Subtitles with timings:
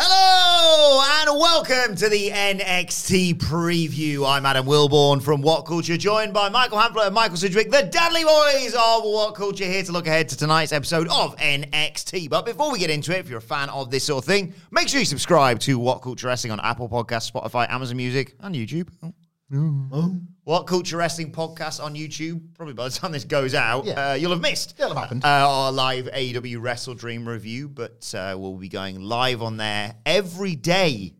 [0.00, 4.24] Hello and welcome to the NXT preview.
[4.24, 8.22] I'm Adam Wilbourn from What Culture, joined by Michael Hamflett and Michael Sidgwick, the Dadley
[8.22, 12.30] Boyz of What Culture, here to look ahead to tonight's episode of NXT.
[12.30, 14.54] But before we get into it, if you're a fan of this sort of thing,
[14.70, 18.54] make sure you subscribe to What Culture Wrestling on Apple Podcasts, Spotify, Amazon Music, and
[18.54, 18.88] YouTube.
[19.02, 19.12] Oh.
[19.50, 22.40] What Culture Wrestling podcast on YouTube?
[22.54, 24.10] Probably by the time this goes out, Yeah.
[24.10, 24.74] uh, you'll have missed.
[24.78, 25.24] It'll have happened.
[25.24, 29.94] Uh, our live AEW Wrestle Dream review, but uh, we'll be going live on there
[30.06, 31.14] every day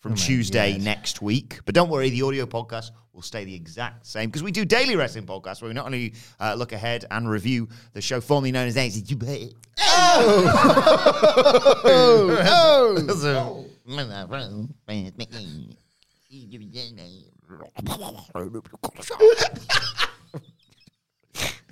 [0.00, 1.60] from Tuesday next week.
[1.64, 4.94] But don't worry, the audio podcast will stay the exact same because we do daily
[4.96, 8.68] wrestling podcasts where we not only uh, look ahead and review the show formerly known
[8.68, 9.52] as NXT.
[9.80, 10.44] Oh!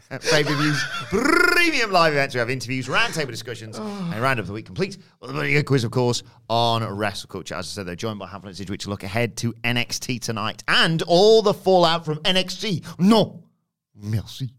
[0.09, 2.33] Pay per views, premium live events.
[2.33, 5.83] We have interviews, roundtable discussions, and round of the week complete with a very quiz,
[5.83, 7.57] of course, on wrestle culture.
[7.57, 11.03] As I said, they're joined by Hamflett Sidgwick to look ahead to NXT tonight and
[11.03, 12.85] all the fallout from NXT.
[13.01, 13.43] No,
[13.97, 14.51] merci.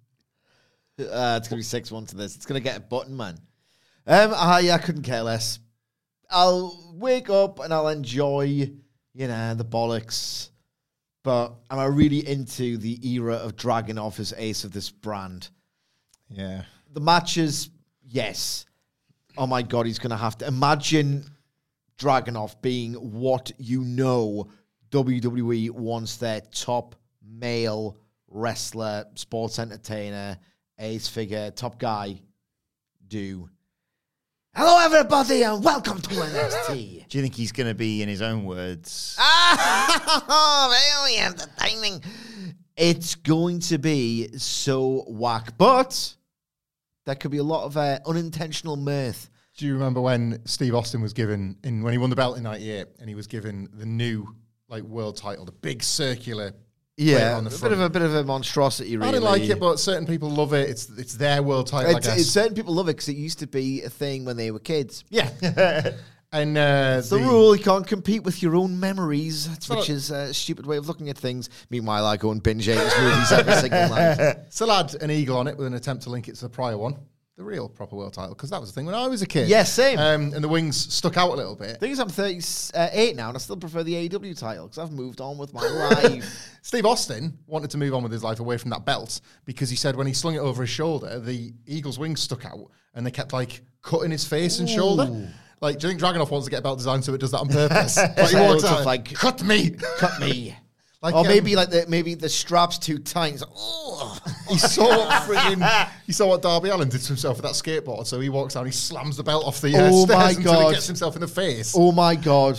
[0.99, 2.35] Uh, it's gonna be six one to this.
[2.35, 3.37] It's gonna get a button, man.
[4.05, 5.59] Um, I I couldn't care less.
[6.29, 10.49] I'll wake up and I'll enjoy, you know, the bollocks.
[11.23, 15.49] But am I really into the era of Dragunov as ace of this brand?
[16.29, 16.63] Yeah.
[16.93, 17.69] The matches,
[18.03, 18.65] yes.
[19.37, 21.25] Oh my god, he's gonna have to imagine
[21.97, 24.49] Dragunov being what you know
[24.91, 27.97] WWE wants their top male
[28.29, 30.37] wrestler, sports entertainer,
[30.79, 32.21] ace figure, top guy
[33.07, 33.49] do.
[34.59, 37.07] Hello, everybody, and welcome to NXT.
[37.09, 40.67] Do you think he's going to be, in his own words, ah,
[40.99, 42.03] very entertaining.
[42.75, 46.15] It's going to be so whack, but
[47.05, 49.29] there could be a lot of uh, unintentional mirth.
[49.57, 52.41] Do you remember when Steve Austin was given in when he won the belt in
[52.41, 54.27] '98 and he was given the new
[54.69, 56.66] like world title, the big circular plate
[56.99, 58.97] Yeah, on the a bit of a bit of a monstrosity.
[58.97, 60.67] Really, I didn't like it, but certain people love it.
[60.69, 62.19] It's it's their world title, I It's, guess.
[62.21, 64.57] it's, certain people love it because it used to be a thing when they were
[64.59, 65.03] kids.
[65.09, 65.29] yeah,
[66.31, 67.55] and uh, It's the, the- rule.
[67.55, 71.17] You can't compete with your own memories, which is a stupid way of looking at
[71.19, 71.49] things.
[71.69, 74.37] Meanwhile, I go and binge eight movies every single night.
[74.49, 76.79] Still had an eagle on it with an attempt to link it to the prior
[76.79, 76.95] one,
[77.37, 79.47] the real proper world title, because that was the thing when I was a kid.
[79.47, 79.99] Yeah, same.
[79.99, 81.79] Um, and the wings stuck out a little bit.
[81.79, 85.21] thing is, I'm 38 now, and I still prefer the AEW title because I've moved
[85.21, 86.57] on with my life.
[86.63, 89.75] Steve Austin wanted to move on with his life away from that belt because he
[89.75, 93.11] said when he slung it over his shoulder, the eagle's wings stuck out and they
[93.11, 95.29] kept like cutting his face and shoulder.
[95.61, 97.39] Like, do you think Dragunov wants to get a belt designed so it does that
[97.39, 97.97] on purpose?
[98.17, 99.71] like, he walks out, like, cut me.
[99.97, 100.55] Cut me.
[101.01, 103.31] Like, or um, maybe like the maybe the straps too tight.
[103.33, 107.37] He's like, "Ugh." He saw what friggin' he saw what Darby Allin did to himself
[107.37, 110.07] with that skateboard, so he walks down, he slams the belt off the uh, Oh
[110.07, 110.67] my until God.
[110.69, 111.73] he gets himself in the face.
[111.77, 112.57] oh my god!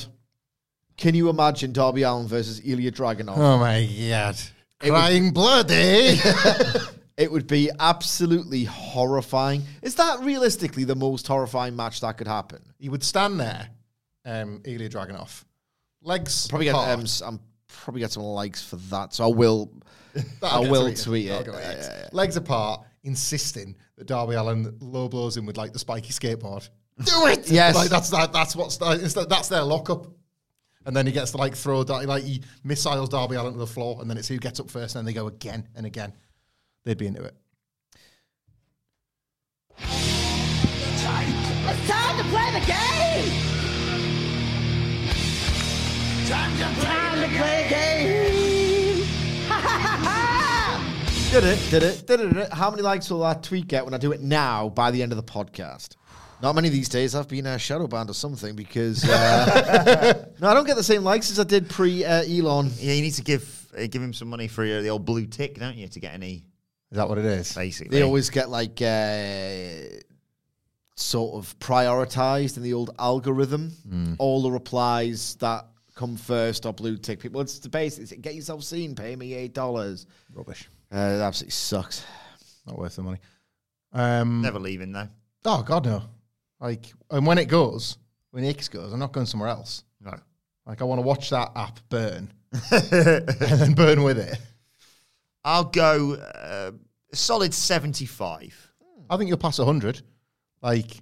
[0.96, 3.36] Can you imagine Darby Allin versus Ilya Dragunov?
[3.36, 4.36] Oh my god.
[4.80, 6.16] Crying blood, eh?
[7.18, 9.64] It would be absolutely horrifying.
[9.82, 12.62] Is that realistically the most horrifying match that could happen?
[12.78, 13.70] he would stand there,
[14.24, 15.44] um, Ilya Dragunov,
[16.00, 17.40] legs Probably get um, I'm
[17.82, 19.14] probably get some likes for that.
[19.14, 19.72] So I will.
[20.42, 21.04] I will tweeted.
[21.04, 21.28] tweet it.
[21.30, 22.08] That'll get Yeah, yeah, yeah.
[22.12, 26.68] Legs apart, insisting that Darby Allin low blows him with like the spiky skateboard.
[27.04, 27.50] Do it!
[27.50, 27.74] Yes.
[27.76, 30.06] like that's that, that's what's it's that- that's their lockup.
[30.86, 33.66] And then he gets to like throw Dar- like he missiles Darby Allin to the
[33.66, 36.12] floor, and then it's who gets up first, and then they go again and again.
[36.84, 37.34] They'd be into it.
[41.70, 43.57] It's time to play the game!
[46.28, 46.36] Did
[51.44, 51.70] it?
[51.70, 52.06] Did it?
[52.06, 52.26] Did it?
[52.28, 52.52] Did it?
[52.52, 55.12] How many likes will that tweet get when I do it now by the end
[55.12, 55.96] of the podcast?
[56.42, 57.14] Not many these days.
[57.14, 61.02] I've been uh, shadow banned or something because uh, no, I don't get the same
[61.02, 62.72] likes as I did pre uh, Elon.
[62.76, 65.24] Yeah, you need to give uh, give him some money for uh, the old blue
[65.24, 66.44] tick, don't you, to get any
[66.90, 67.54] Is that what it is?
[67.54, 67.96] basically.
[67.96, 69.96] They always get like uh,
[70.94, 74.14] sort of prioritized in the old algorithm.
[74.18, 75.64] All the replies that
[75.98, 77.40] come first are blue tick people.
[77.40, 78.12] It's the basics.
[78.12, 78.94] Get yourself seen.
[78.94, 80.06] Pay me eight dollars.
[80.32, 80.68] Rubbish.
[80.92, 82.06] Uh, it absolutely sucks.
[82.66, 83.18] Not worth the money.
[83.92, 85.08] Um, never leaving though.
[85.44, 86.02] Oh God, no.
[86.60, 87.98] Like, and when it goes,
[88.30, 89.84] when X goes, I'm not going somewhere else.
[90.00, 90.14] No.
[90.66, 92.32] Like, I want to watch that app burn
[92.70, 93.28] and
[93.60, 94.38] then burn with it.
[95.44, 96.72] I'll go uh,
[97.12, 98.72] solid seventy-five.
[99.10, 100.02] I think you'll pass 100.
[100.60, 101.00] Like,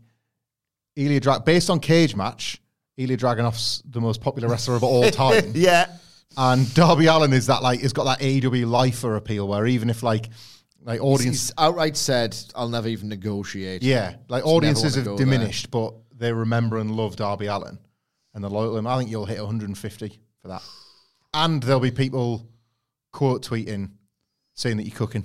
[0.94, 2.62] Ilya Drag, based on Cage Match,
[2.96, 5.44] Ilya Dragunov's the most popular wrestler of all time.
[5.54, 5.86] Yeah.
[6.38, 10.02] And Darby Allin is that, like, it's got that AEW lifer appeal where even if,
[10.02, 10.28] like,
[10.82, 15.16] like audience, He's outright said, "I'll never even negotiate." yeah, like Just audiences have wanna
[15.16, 15.24] there.
[15.26, 17.78] diminished, but they remember and love Darby Allin
[18.34, 18.86] and they're loyal to him.
[18.86, 20.62] I think you'll hit 150 for that.
[21.34, 22.46] And there'll be people
[23.12, 23.90] quote tweeting
[24.54, 25.24] saying that you're cooking.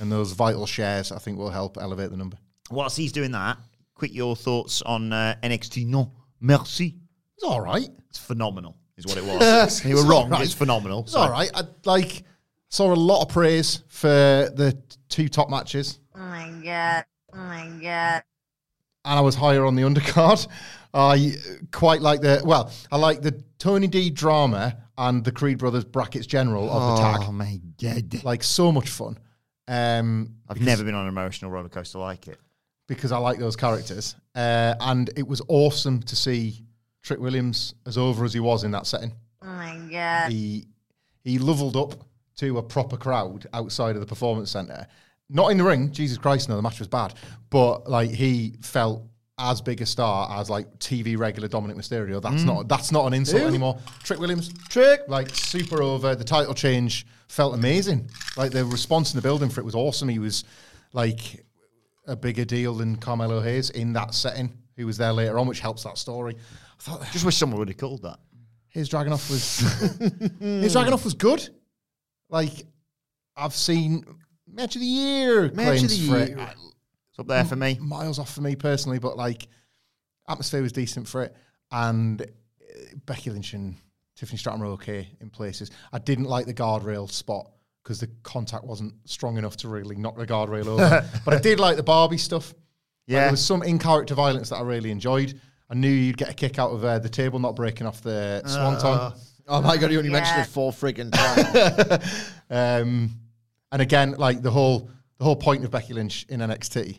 [0.00, 2.36] And those vital shares, I think, will help elevate the number.
[2.70, 3.56] Whilst he's doing that,
[3.94, 6.96] quick your thoughts on uh, NXT No Merci.
[7.34, 7.88] It's all right.
[8.08, 9.84] It's phenomenal, is what it was.
[9.86, 10.24] you were wrong.
[10.24, 10.42] all right.
[10.42, 11.00] It's phenomenal.
[11.00, 11.50] It's all right.
[11.54, 12.24] I like
[12.68, 17.04] saw a lot of praise for the two top matches, Oh my god.
[17.32, 18.22] Oh my god.
[19.04, 20.46] and I was higher on the undercard.
[20.92, 21.34] I
[21.72, 26.26] quite like the well, I like the Tony D drama and the Creed Brothers brackets
[26.26, 27.20] general of the tag.
[27.28, 28.24] Oh my god!
[28.24, 29.18] Like so much fun.
[29.68, 32.38] Um, I've never been on an emotional roller coaster like it.
[32.90, 36.64] Because I like those characters, uh, and it was awesome to see
[37.02, 39.12] Trick Williams as over as he was in that setting.
[39.42, 40.32] Oh my god.
[40.32, 40.66] he
[41.22, 41.94] he leveled up
[42.38, 44.88] to a proper crowd outside of the performance center.
[45.28, 47.14] Not in the ring, Jesus Christ, no, the match was bad.
[47.48, 49.04] But like he felt
[49.38, 52.20] as big a star as like TV regular Dominik Mysterio.
[52.20, 53.48] That's not that's not an insult Who?
[53.48, 53.78] anymore.
[54.02, 55.02] Trick Williams, Trick.
[55.06, 56.16] like super over.
[56.16, 58.10] The title change felt amazing.
[58.36, 60.08] Like the response in the building for it was awesome.
[60.08, 60.44] He was
[60.92, 61.44] like
[62.06, 64.56] a bigger deal than Carmelo Hayes in that setting.
[64.76, 66.36] Who was there later on, which helps that story.
[66.78, 68.18] I thought Just wish someone would have called that.
[68.68, 69.58] his Dragunov was
[70.40, 71.46] his Dragunov was good.
[72.30, 72.64] Like
[73.36, 74.04] I've seen
[74.46, 76.38] match of the year Match of the year.
[76.38, 76.50] Uh,
[77.10, 77.76] It's up there for me.
[77.80, 79.48] Miles off for me personally, but like
[80.28, 81.36] atmosphere was decent for it,
[81.70, 82.24] and uh,
[83.04, 83.76] Becky Lynch and
[84.16, 85.70] Tiffany Stratton were okay in places.
[85.92, 87.50] I didn't like the guardrail spot
[87.82, 91.04] because the contact wasn't strong enough to really knock the guardrail over.
[91.24, 92.48] but I did like the Barbie stuff.
[92.50, 92.56] Like,
[93.06, 93.20] Yeah.
[93.22, 95.40] there was some in character violence that I really enjoyed.
[95.68, 98.42] I knew you'd get a kick out of uh, the table not breaking off the
[98.44, 99.12] swanton.
[99.48, 102.34] Oh my god, you only mentioned it four friggin' times.
[102.50, 103.10] Um,
[103.70, 106.98] and again, like the whole the whole point of Becky Lynch in NXT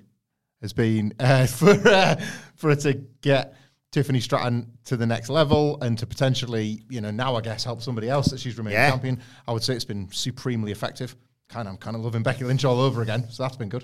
[0.62, 2.16] has been uh, for uh,
[2.56, 3.54] for her to get
[3.92, 7.82] Tiffany Stratton to the next level and to potentially, you know, now I guess help
[7.82, 8.90] somebody else that she's remaining Yeah.
[8.90, 9.22] champion.
[9.48, 11.16] I would say it's been supremely effective.
[11.50, 13.84] Kind of, I'm kind of loving Becky Lynch all over again, so that's been good.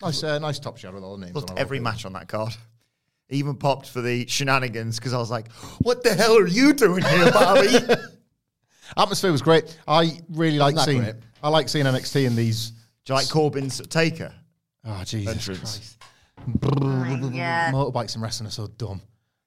[0.00, 1.34] Nice, uh, nice top shot with all the names.
[1.34, 2.54] Loved on every match on that card.
[3.30, 5.52] Even popped for the shenanigans because I was like,
[5.82, 7.68] "What the hell are you doing here, Bobby?"
[8.96, 9.76] Atmosphere was great.
[9.86, 11.02] I really like seeing.
[11.02, 11.16] great?
[11.42, 12.70] I like seeing NXT in these.
[13.04, 14.32] Do you like Corbin's taker?
[14.84, 15.60] Oh Jesus Entrance.
[15.60, 15.98] Christ!
[16.62, 16.70] Oh.
[16.70, 19.02] Motorbikes and wrestling are so dumb.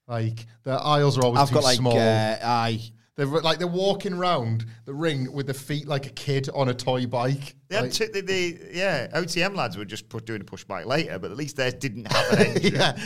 [0.08, 1.98] Like the aisles are always I've too got like, small.
[1.98, 2.82] uh, I.
[3.16, 6.74] they're like they're walking around the ring with the feet like a kid on a
[6.74, 7.56] toy bike.
[7.70, 10.64] They had Like- two, the, the yeah OTM lads were just put, doing a push
[10.66, 12.76] bike later, but at least theirs didn't have an engine.
[12.76, 12.98] yeah.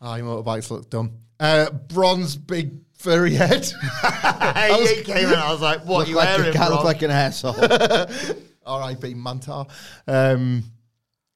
[0.00, 1.12] Aye, motorbikes look dumb.
[1.40, 3.66] Uh, bronze big furry head.
[4.02, 5.34] hey, he came in.
[5.34, 7.54] I was like, "What Look you like wearing, a cat, bro?" look like an asshole.
[8.66, 9.14] R.I.P.
[9.14, 9.68] Mantar.
[10.06, 10.64] Um,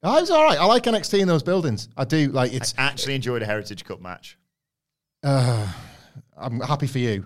[0.02, 0.58] I was all right.
[0.58, 1.88] I like NXT in those buildings.
[1.96, 2.28] I do.
[2.28, 2.74] Like it's.
[2.78, 4.38] Actually, enjoyed a Heritage Cup match.
[5.22, 5.66] Uh,
[6.36, 7.22] I'm happy for you.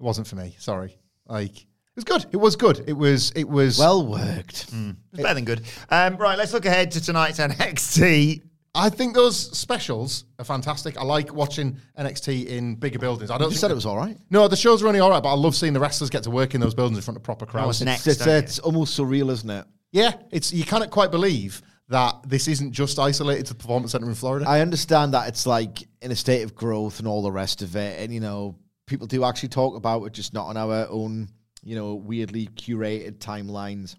[0.00, 0.54] It wasn't for me.
[0.58, 0.96] Sorry.
[1.26, 1.66] Like it
[1.96, 2.26] was good.
[2.32, 2.84] It was good.
[2.86, 3.32] It was.
[3.36, 3.78] It was.
[3.78, 4.66] well worked.
[4.72, 5.62] It's better than good.
[5.90, 8.42] Um, right, let's look ahead to tonight's NXT.
[8.74, 10.96] I think those specials are fantastic.
[10.98, 13.30] I like watching NXT in bigger buildings.
[13.30, 14.16] I don't You said that- it was all right.
[14.30, 16.30] No, the shows are only all right, but I love seeing the wrestlers get to
[16.30, 17.66] work in those buildings in front of proper crowds.
[17.66, 18.06] what's next?
[18.06, 19.66] It's, don't it's almost surreal, isn't it?
[19.90, 24.08] Yeah, it's you cannot quite believe that this isn't just isolated to the performance center
[24.08, 24.46] in Florida.
[24.48, 27.76] I understand that it's like in a state of growth and all the rest of
[27.76, 31.28] it, and you know, people do actually talk about it, just not on our own,
[31.62, 33.96] you know, weirdly curated timelines.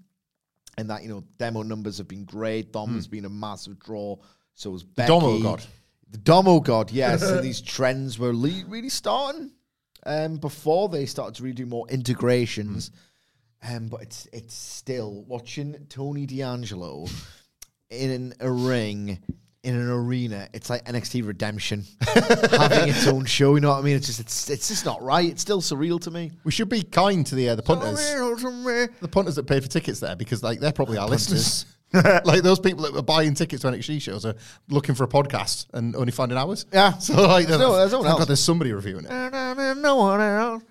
[0.77, 2.71] And that you know, demo numbers have been great.
[2.71, 4.15] Dom has been a massive draw.
[4.53, 5.07] So was Becky.
[5.07, 5.63] Domo God.
[6.11, 7.21] The Domo God, yes.
[7.29, 9.51] and these trends were le- really starting.
[10.05, 12.91] um, before they started to really do more integrations.
[13.61, 17.07] Um, but it's it's still watching Tony D'Angelo
[17.89, 19.19] in a ring
[19.63, 20.47] in an arena.
[20.53, 23.55] It's like NXT Redemption having its own show.
[23.55, 23.95] You know what I mean?
[23.97, 25.29] It's just it's it's just not right.
[25.29, 26.31] It's still surreal to me.
[26.43, 29.99] We should be kind to the uh, the punters, the punters that paid for tickets
[29.99, 31.65] there because like they're probably our listeners.
[32.23, 34.35] like those people that were buying tickets to NXT shows are
[34.69, 36.65] looking for a podcast and only finding ours.
[36.71, 36.93] Yeah.
[36.99, 38.19] So like, There's no- there's no one else.
[38.19, 39.77] God there's somebody reviewing it.
[39.77, 40.63] no one else.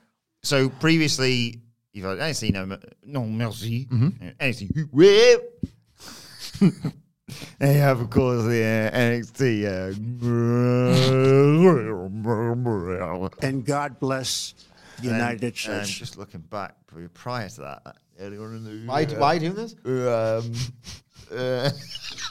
[0.44, 1.60] So previously,
[1.92, 4.28] you've had NXT no, no mercy, Mm-hmm.
[4.40, 5.40] NXT
[7.40, 7.48] whip.
[7.58, 9.64] They have, of course, the uh, NXT.
[9.66, 9.92] Uh,
[13.46, 14.54] and God bless
[15.00, 15.68] the United and, States.
[15.68, 16.74] um, just looking back
[17.14, 19.74] prior to that, earlier on in the Why why are you doing this?
[19.84, 20.52] um,
[21.38, 21.70] uh,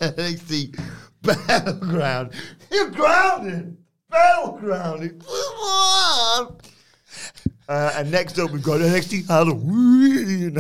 [0.02, 0.78] NXT
[1.22, 2.34] battleground.
[2.72, 3.78] You're grounded.
[4.10, 5.24] Battleground.
[7.70, 10.58] Uh, and next up, we've got NXT Halloween.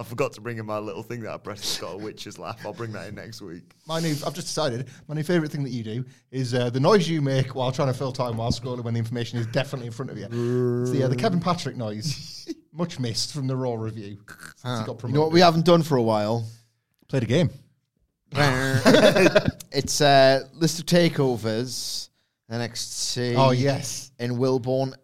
[0.00, 1.64] I forgot to bring in my little thing that I pressed.
[1.64, 2.64] It's got a witch's laugh.
[2.64, 3.64] I'll bring that in next week.
[3.88, 6.78] My new, I've just decided, my new favourite thing that you do is uh, the
[6.78, 9.88] noise you make while trying to fill time while scrolling when the information is definitely
[9.88, 10.26] in front of you.
[10.82, 12.54] It's the, uh, the Kevin Patrick noise.
[12.72, 14.18] Much missed from the Raw review.
[14.56, 16.46] Since he got You know what we haven't done for a while?
[17.08, 17.50] Played a game.
[19.70, 22.08] It's uh, list of takeovers.
[22.50, 23.34] NXT.
[23.36, 24.12] Oh, yes.
[24.18, 24.94] And Wilbourn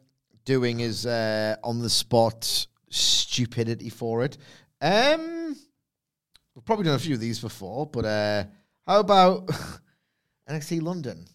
[0.45, 4.39] doing his uh, on the spot stupidity for it.
[4.81, 5.57] Um,
[6.55, 8.45] we've probably done a few of these before, but uh,
[8.87, 9.47] how about
[10.49, 11.27] NXT London?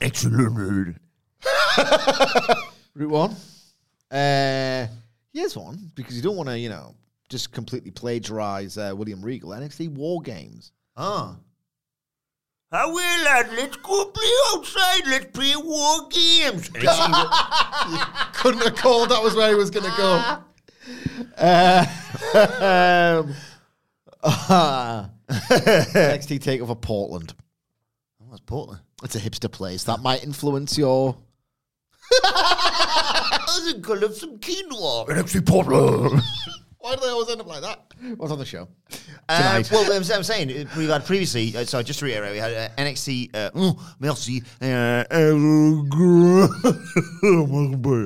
[0.00, 0.96] Excellent.
[2.94, 3.36] Route one.
[4.10, 4.86] Uh,
[5.32, 6.94] here's one because you don't want to, you know,
[7.28, 9.50] just completely plagiarize uh, William Regal.
[9.50, 10.72] NXT War Games.
[10.96, 11.36] Ah.
[12.76, 13.52] I will, lad.
[13.52, 15.06] Let's go play outside.
[15.06, 16.68] Let's play war games.
[18.34, 20.12] Couldn't have called that was where he was going to go.
[21.38, 23.34] um,
[25.42, 27.32] NXT Takeover Portland.
[28.18, 28.82] What's Portland?
[29.02, 31.16] It's a hipster place that might influence your.
[32.24, 35.08] I think I'll have some quinoa.
[35.08, 36.22] NXT Portland.
[36.86, 37.80] Why do they always end up like that?
[38.16, 38.68] What's on the show?
[39.28, 39.70] Uh, Tonight.
[39.72, 41.52] well, I'm, I'm saying uh, we had previously.
[41.56, 43.34] Uh, so just to reiterate, we had uh, NXT.
[43.34, 44.40] Uh, oh, merci.
[44.62, 45.02] Uh,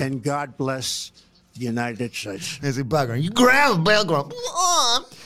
[0.02, 1.12] and God bless
[1.58, 2.56] the United States.
[2.56, 3.22] There's a background.
[3.22, 4.32] You grab background.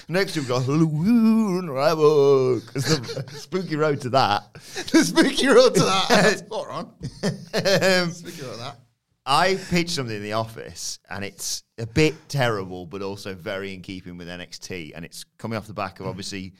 [0.08, 2.64] Next we've got Halloween Havoc.
[2.74, 4.52] It's the spooky road to that.
[4.54, 6.06] the spooky road to that.
[6.10, 6.92] That's spot on.
[7.22, 8.78] Um, Spooky road to that.
[9.26, 13.80] I pitched something in the office, and it's a bit terrible, but also very in
[13.80, 14.92] keeping with NXT.
[14.94, 16.52] And it's coming off the back of obviously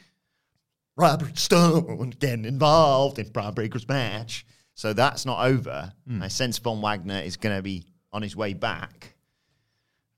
[0.97, 4.47] Robert Stone getting involved in Bron Breakker's match.
[4.75, 5.93] So that's not over.
[6.07, 6.23] Hmm.
[6.23, 9.15] I sense Von Wagner is going to be on his way back.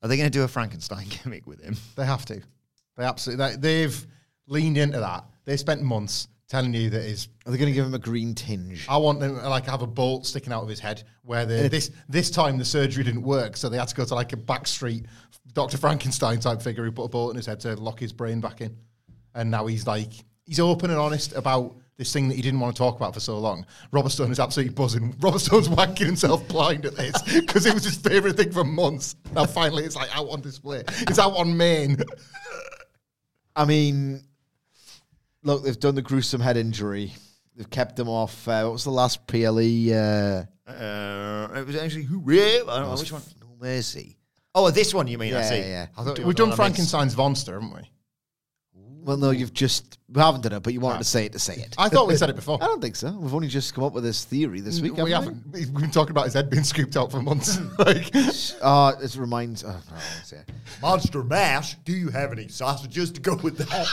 [0.01, 1.75] Are they going to do a Frankenstein gimmick with him?
[1.95, 2.41] They have to.
[2.95, 3.45] They absolutely.
[3.45, 4.07] They, they've
[4.47, 5.25] leaned into that.
[5.45, 7.27] They spent months telling you that is.
[7.45, 8.85] Are they going to give him a green tinge?
[8.89, 11.03] I want them to like have a bolt sticking out of his head.
[11.23, 14.15] Where the, this this time the surgery didn't work, so they had to go to
[14.15, 15.05] like a backstreet
[15.53, 18.39] Doctor Frankenstein type figure who put a bolt in his head to lock his brain
[18.39, 18.75] back in.
[19.35, 20.11] And now he's like
[20.45, 23.19] he's open and honest about this thing that he didn't want to talk about for
[23.19, 23.65] so long.
[23.91, 25.15] Robert Stone is absolutely buzzing.
[25.19, 29.15] Robert Stone's wanking himself blind at this because it was his favorite thing for months.
[29.33, 30.83] Now finally it's like out on display.
[30.87, 31.97] It's out on main.
[33.55, 34.23] I mean,
[35.47, 37.13] look, they've done the gruesome head injury.
[37.55, 38.47] They've kept him off.
[38.47, 39.91] Uh, what was the last PLE?
[39.91, 42.21] Uh, Uh, it was actually who?
[42.29, 42.35] I
[42.65, 43.21] don't know which one.
[43.41, 44.17] No Mercy.
[44.53, 45.33] Oh, this one you mean?
[45.33, 45.57] I Yeah, see.
[45.59, 45.87] yeah.
[45.97, 46.55] I We've done the one I missed.
[46.57, 47.89] Frankenstein's monster, haven't we?
[49.03, 51.39] Well, no, you've just we haven't done it, but you wanted to say it to
[51.39, 51.75] say it.
[51.77, 52.61] I thought we said it before.
[52.61, 53.09] I don't think so.
[53.11, 54.97] We've only just come up with this theory this week.
[54.97, 55.53] we haven't haven't.
[55.53, 57.57] We've been talking about his head being scooped out for months.
[57.79, 58.11] like,
[58.61, 59.63] Oh, it reminds.
[59.63, 60.37] Oh, no.
[60.81, 61.75] Monster Mash.
[61.85, 63.87] Do you have any sausages to go with that?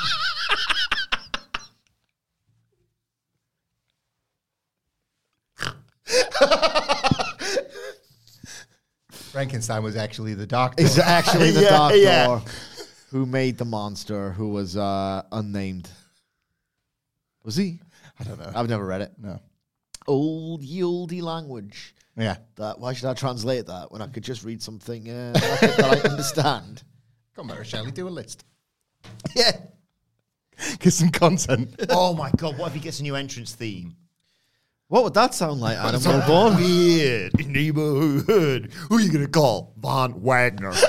[9.11, 10.85] Frankenstein was actually the doctor.
[10.85, 12.41] It's actually the Yeah, doctor yeah.
[13.11, 15.91] who made the monster, who was uh, unnamed.
[17.45, 17.81] Was he?
[18.19, 18.53] I don't know.
[18.55, 19.12] I've never read it.
[19.19, 19.41] no.
[20.07, 21.95] Old oldie language.
[22.17, 22.37] Yeah.
[22.57, 25.67] That why should I translate that when I could just read something uh, that, I,
[25.67, 26.83] that I understand?
[27.35, 28.45] Come on, Shelley, do a list.
[29.35, 29.53] Yeah.
[30.79, 31.75] Get some content.
[31.88, 32.57] oh my god!
[32.57, 33.97] What if he gets a new entrance theme?
[34.88, 36.57] What would that sound like, Adam Wilbourn?
[36.57, 38.71] Weird neighborhood.
[38.88, 39.73] Who are you gonna call?
[39.79, 40.73] Von Wagner.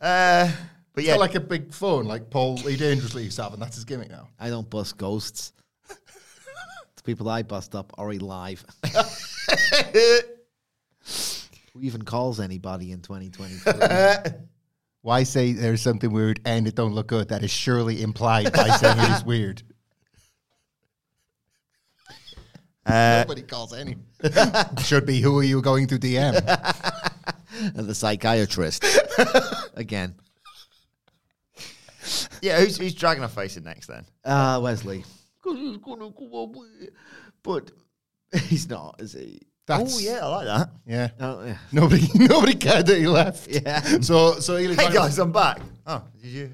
[0.00, 0.50] uh,
[0.92, 3.76] But yeah, like a big phone, like Paul Lee Dangerously used to have, and that's
[3.76, 4.28] his gimmick now.
[4.40, 5.52] I don't bust ghosts.
[5.88, 8.64] the people I bust up are alive.
[11.72, 14.32] Who even calls anybody in 2023?
[15.06, 17.28] Why say there's something weird and it don't look good?
[17.28, 19.62] That is surely implied by saying it is weird.
[22.84, 23.98] Nobody calls any.
[24.82, 26.34] Should be who are you going to DM?
[27.74, 28.84] the psychiatrist.
[29.74, 30.16] Again.
[32.42, 32.58] yeah.
[32.58, 34.06] Who's, who's Dragunov facing next then?
[34.24, 35.04] Uh, Wes Lee.
[37.44, 37.70] But
[38.32, 39.42] he's not, is he?
[39.66, 40.70] That's, Oh yeah, I like that.
[40.86, 41.08] yeah.
[41.18, 41.58] Oh, yeah.
[41.72, 43.48] Nobody, nobody cared that he left.
[43.48, 43.80] Yeah.
[44.00, 45.60] So, so Eli Hey guys, I'm back.
[45.86, 46.50] Oh, did you?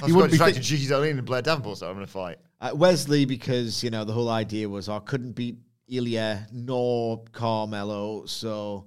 [0.00, 0.54] I was wouldn't quite be distracted.
[0.56, 2.38] fit- Gigi Dolin and Blair Davenport, so I'm going to fight.
[2.60, 5.56] Uh, Wes Lee, because, you know, the whole idea was I couldn't beat
[5.88, 8.24] Ilya nor Carmelo.
[8.26, 8.86] So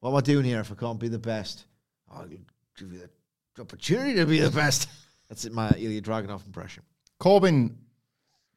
[0.00, 1.64] what am I doing here if I can't be the best?
[2.12, 2.40] I'll give
[2.92, 2.98] you
[3.56, 4.88] the opportunity to be the best.
[5.28, 6.82] That's it, my Ilya Dragunov impression.
[7.18, 7.76] Corbin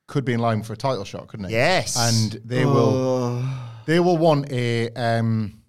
[0.08, 1.54] could be in line for a title shot, couldn't he?
[1.54, 1.98] Yes.
[1.98, 3.44] And they will
[3.90, 5.64] they will want a um,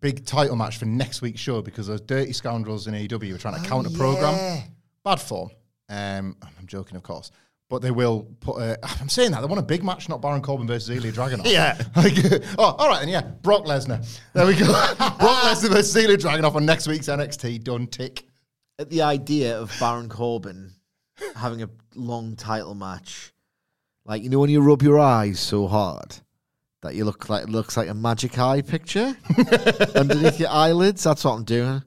[0.00, 3.60] big title match for next week's show because those dirty scoundrels in AEW are trying
[3.60, 4.62] to counter program.
[5.04, 5.50] Bad form.
[5.88, 7.32] Um, I'm joking, of course.
[7.68, 8.62] But they will put.
[8.62, 11.46] A, I'm saying that they want a big match, not Baron Corbin versus Ilya Dragunov.
[11.50, 11.76] Yeah.
[11.96, 12.14] Like,
[12.58, 13.08] oh, all right then.
[13.08, 14.06] Yeah, Brock Lesnar.
[14.34, 14.66] There we go.
[14.66, 17.64] Brock Lesnar versus Ilya Dragunov on next week's NXT.
[17.64, 17.88] Done.
[17.88, 18.24] Tick.
[18.78, 20.74] At the idea of Baron Corbin
[21.34, 23.32] having a long title match,
[24.04, 26.20] like you know when you rub your eyes so hard
[26.82, 29.16] that you look like it looks like a magic eye picture
[29.94, 31.02] underneath your eyelids.
[31.04, 31.82] That's what I'm doing,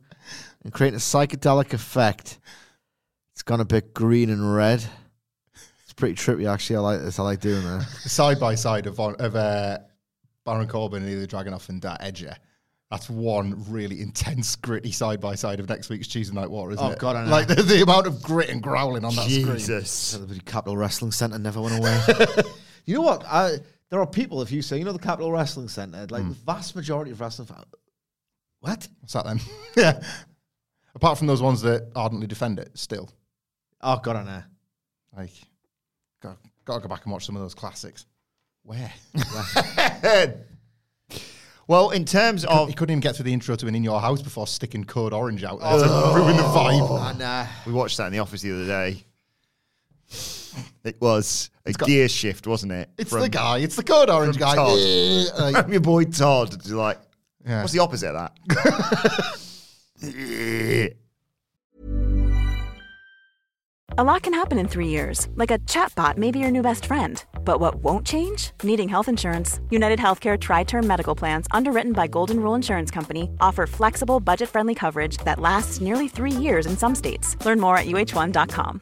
[0.64, 2.40] and creating a psychedelic effect.
[3.34, 4.84] It's gone a bit green and red.
[5.84, 6.76] It's pretty trippy, actually.
[6.78, 7.20] I like this.
[7.20, 7.84] I like doing that.
[8.06, 9.80] side by side of of uh,
[10.46, 12.36] Baron Corbin and either Dragunov and uh, Edger.
[12.90, 16.86] That's one really intense, gritty side by side of next week's Tuesday Night War, isn't
[16.86, 17.00] Oh, it?
[17.00, 17.32] God, I know.
[17.32, 19.46] Like the, the amount of grit and growling on that screen.
[19.54, 19.90] Jesus.
[19.90, 21.98] So the Capitol Wrestling Centre never went away.
[22.86, 23.24] you know what?
[23.26, 23.60] I,
[23.92, 26.30] there are people, if you say, you know, the Capitol Wrestling Centre, like hmm.
[26.30, 27.66] the vast majority of wrestling fans.
[28.62, 28.88] What?
[29.02, 29.40] What's that then?
[29.78, 30.02] yeah.
[30.96, 33.10] Apart from those ones that ardently defend it, still.
[33.82, 34.44] Oh, God, I know.
[35.16, 35.32] Like,
[36.22, 38.06] got, got to go back and watch some of those classics.
[38.64, 38.92] Where?
[41.68, 44.02] Well, in terms he of couldn't even get through the intro to an In Your
[44.02, 46.14] House before sticking Code Orange out there to oh.
[46.14, 47.00] ruin the vibe.
[47.00, 47.48] I know.
[47.66, 49.06] We watched that in the office the other day.
[50.84, 52.90] It was a got- gear shift, wasn't it?
[52.98, 53.60] It's From- the guy.
[53.60, 54.56] It's the Code Orange guy.
[54.56, 54.80] Todd.
[55.40, 56.62] Like, From your boy Todd.
[56.64, 57.00] to like,
[57.46, 57.62] Yeah.
[57.62, 58.32] what's the opposite of
[60.02, 60.92] that?
[63.98, 66.86] A lot can happen in three years, like a chatbot may be your new best
[66.86, 67.24] friend.
[67.44, 68.52] But what won't change?
[68.64, 69.60] Needing health insurance.
[69.70, 74.48] United Healthcare Tri Term Medical Plans, underwritten by Golden Rule Insurance Company, offer flexible, budget
[74.50, 77.36] friendly coverage that lasts nearly three years in some states.
[77.46, 78.82] Learn more at uh1.com.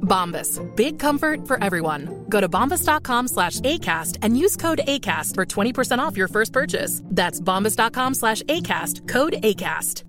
[0.00, 0.58] Bombas.
[0.74, 2.24] Big comfort for everyone.
[2.28, 7.02] Go to bombas.com slash ACAST and use code ACAST for 20% off your first purchase.
[7.04, 9.06] That's bombas.com slash ACAST.
[9.06, 10.04] Code ACAST.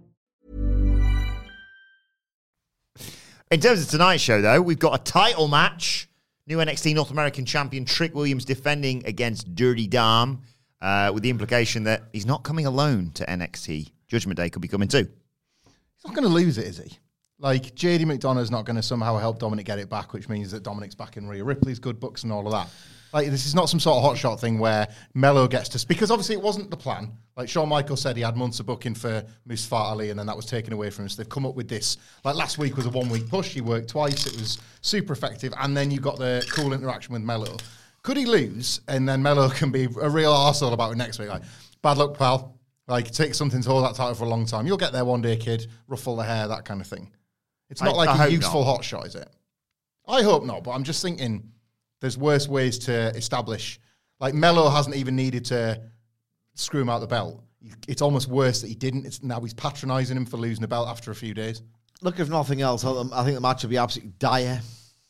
[3.52, 6.08] In terms of tonight's show, though, we've got a title match.
[6.45, 10.43] New NXT North American champion Trick Williams defending against Dirty Dom,
[10.82, 13.91] uh, with the implication that he's not coming alone to NXT.
[14.08, 15.08] Judgment Day could be coming too.
[15.65, 16.97] He's not going to lose it, is he?
[17.39, 20.63] Like JD McDonagh's not going to somehow help Dominik get it back, which means that
[20.63, 22.69] Dominik's back in Rhea Ripley's good books and all of that.
[23.13, 26.36] Like this is not some sort of hotshot thing where Melo gets to because obviously
[26.36, 27.13] it wasn't the plan.
[27.36, 30.36] Like Shawn Michaels said, he had months of booking for Mustafa Ali, and then that
[30.36, 31.15] was taken away from us.
[31.15, 31.97] They've come up with this.
[32.25, 33.54] Like last week was a one week push.
[33.54, 34.28] He worked twice.
[34.28, 37.56] It was super effective, and then you got the cool interaction with Melo.
[38.04, 41.30] Could he lose, and then Melo can be a real arsehole about it next week?
[41.30, 41.43] Like
[41.82, 42.60] bad luck, pal.
[42.88, 44.67] Like take something to hold that title for a long time.
[44.67, 45.67] You'll get there one day, kid.
[45.88, 47.12] Ruffle the hair, that kind of thing.
[47.70, 48.76] It's not I- like I a useful not.
[48.78, 49.28] hot shot, is it?
[50.08, 51.52] I hope not, but I'm just thinking
[52.02, 53.80] there's worse ways to establish.
[54.20, 55.82] Like Melo hasn't even needed to
[56.56, 57.44] screw him out the belt.
[57.88, 59.06] it's almost worse that he didn't.
[59.06, 61.62] It's now he's patronising him for losing the belt after a few days.
[62.02, 64.62] Look, if nothing else, I think the match will be absolutely dire.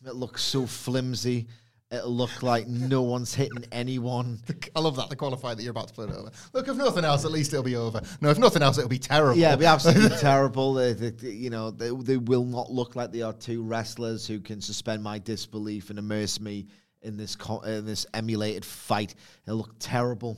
[0.06, 1.48] It looks so flimsy.
[1.91, 4.39] It'll look like no one's hitting anyone.
[4.75, 6.30] I love that the qualifier that you're about to put it over.
[6.54, 7.99] Look, if nothing else, at least it'll be over.
[8.21, 9.39] No, if nothing else, it'll be terrible.
[9.39, 10.75] Yeah, it'll be absolutely terrible.
[10.75, 14.28] They, they- they- you know, they, they will not look like they are two wrestlers
[14.28, 16.67] who can suspend my disbelief and immerse me
[17.02, 19.15] in this co- in this emulated fight.
[19.47, 20.38] It'll look terrible,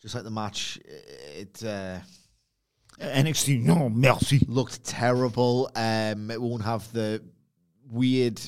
[0.00, 0.78] just like the match.
[1.36, 1.98] It uh,
[3.00, 4.40] NXT, no mercy.
[4.46, 5.68] looked terrible.
[5.74, 7.22] Um, it won't have the
[7.90, 8.40] weird.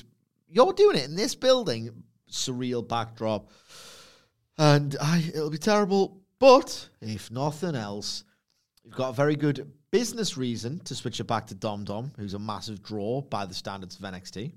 [0.48, 3.50] You're doing it in this building, surreal backdrop,
[4.56, 6.20] and I, it'll be terrible.
[6.38, 8.24] But if nothing else,
[8.84, 12.34] you've got a very good business reason to switch it back to Dom Dom, who's
[12.34, 14.52] a massive draw by the standards of NXT,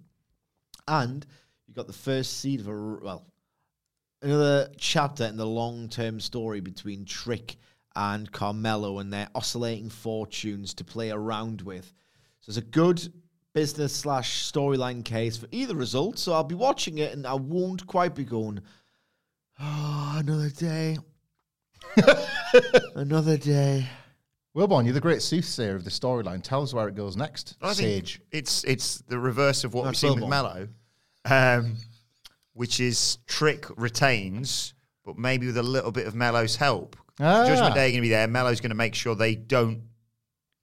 [0.87, 1.25] and
[1.67, 3.25] you've got the first seed of a, well,
[4.21, 7.55] another chapter in the long-term story between Trick
[7.95, 11.93] and Carmelo and their oscillating fortunes to play around with.
[12.41, 13.11] So it's a good
[13.53, 16.19] business slash storyline case for either result.
[16.19, 18.61] So I'll be watching it and I won't quite be going,
[19.59, 20.97] oh, another day.
[22.95, 23.87] another day.
[24.55, 26.43] Wilbourn, you're the great soothsayer of the storyline.
[26.43, 27.55] Tell us where it goes next.
[27.61, 28.21] I Sage.
[28.31, 30.67] it's it's the reverse of what That's we've seen with Wilbourn.
[31.25, 31.77] Melo, um,
[32.53, 34.73] which is Trick retains,
[35.05, 36.97] but maybe with a little bit of Melo's help.
[37.19, 37.45] Ah.
[37.47, 38.27] Judgment Day are going to be there.
[38.27, 39.83] Melo's going to make sure they don't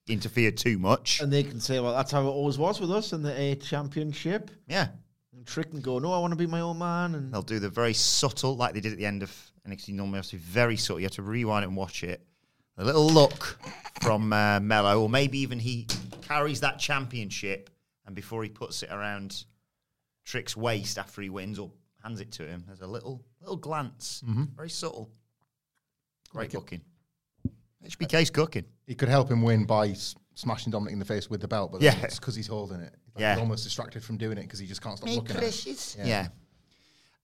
[0.08, 1.20] interfere too much.
[1.20, 3.54] And they can say, well, that's how it always was with us in the A
[3.56, 4.50] championship.
[4.66, 4.88] yeah,
[5.34, 7.14] And Trick can go, no, I want to be my own man.
[7.14, 9.34] And they'll do the very subtle, like they did at the end of
[9.68, 11.00] NXT Normally, obviously very subtle.
[11.00, 12.22] You have to rewind it and watch it.
[12.78, 13.58] A little look
[14.02, 15.86] from uh, Melo, or maybe even he
[16.22, 17.70] carries that championship,
[18.06, 19.44] and before he puts it around
[20.24, 21.72] Trick's waist after he wins or
[22.04, 24.22] hands it to him, there's a little little glance,
[24.54, 25.10] very subtle.
[26.30, 26.82] Great booking.
[28.00, 28.64] HBK's cooking.
[28.86, 31.72] He could help him win by s- smashing Dominik in the face with the belt,
[31.72, 31.96] but Yeah.
[31.98, 32.04] yeah.
[32.04, 32.94] it's because he's holding it.
[33.14, 33.34] Like Yeah.
[33.34, 35.96] He's almost distracted from doing it because he just can't stop looking at it.
[36.04, 36.28] Yeah.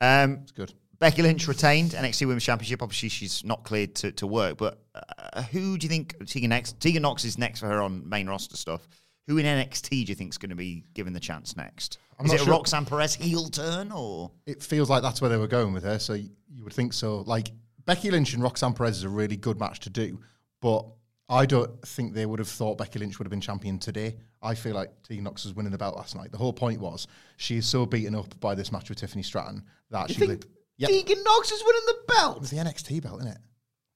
[0.00, 0.72] Um, It's good.
[0.98, 2.82] Becky Lynch retained NXT Women's Championship.
[2.82, 4.56] Obviously, she's not cleared to, to work.
[4.58, 6.78] But uh, who do you think Tegan next?
[6.80, 8.86] Tegan Knox is next for her on main roster stuff.
[9.26, 11.98] Who in NXT do you think is going to be given the chance next?
[12.18, 12.52] I'm is not it a sure.
[12.54, 14.30] Roxanne Perez heel turn or?
[14.46, 16.92] It feels like that's where they were going with her, so y- you would think
[16.92, 17.22] so.
[17.22, 17.50] Like
[17.86, 20.20] Becky Lynch and Roxanne Perez is a really good match to do,
[20.64, 20.86] but
[21.28, 24.16] I don't think they would have thought Becky Lynch would have been champion today.
[24.42, 26.32] I feel like Tegan Knox was winning the belt last night.
[26.32, 29.62] The whole point was she is so beaten up by this match with Tiffany Stratton
[29.90, 30.20] that you she.
[30.20, 30.90] think li- Yep.
[30.90, 32.38] Tegan Knox is winning the belt?
[32.40, 33.38] It's the NXT belt, isn't it?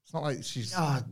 [0.04, 0.74] It's not like she's.
[0.76, 1.02] I'd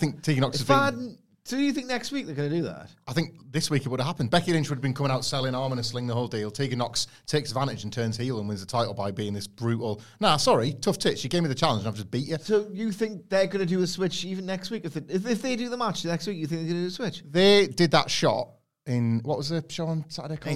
[0.00, 1.18] think Tegan Knox has If I been.
[1.46, 2.90] Hadn't- do you think next week they're going to do that?
[3.06, 4.30] I think this week it would have happened.
[4.30, 6.50] Becky Lynch would have been coming out selling arm and a sling the whole deal.
[6.50, 10.00] Tegan Knox takes advantage and turns heel and wins the title by being this brutal.
[10.20, 11.22] Nah, sorry, tough tits.
[11.22, 12.38] You gave me the challenge and I've just beat you.
[12.40, 14.84] So you think they're going to do a switch even next week?
[14.84, 16.88] If, they, if, if they do the match next week, you think they're going to
[16.88, 17.22] do a switch?
[17.30, 18.48] They did that shot
[18.86, 20.36] in what was the show on Saturday?
[20.36, 20.50] called?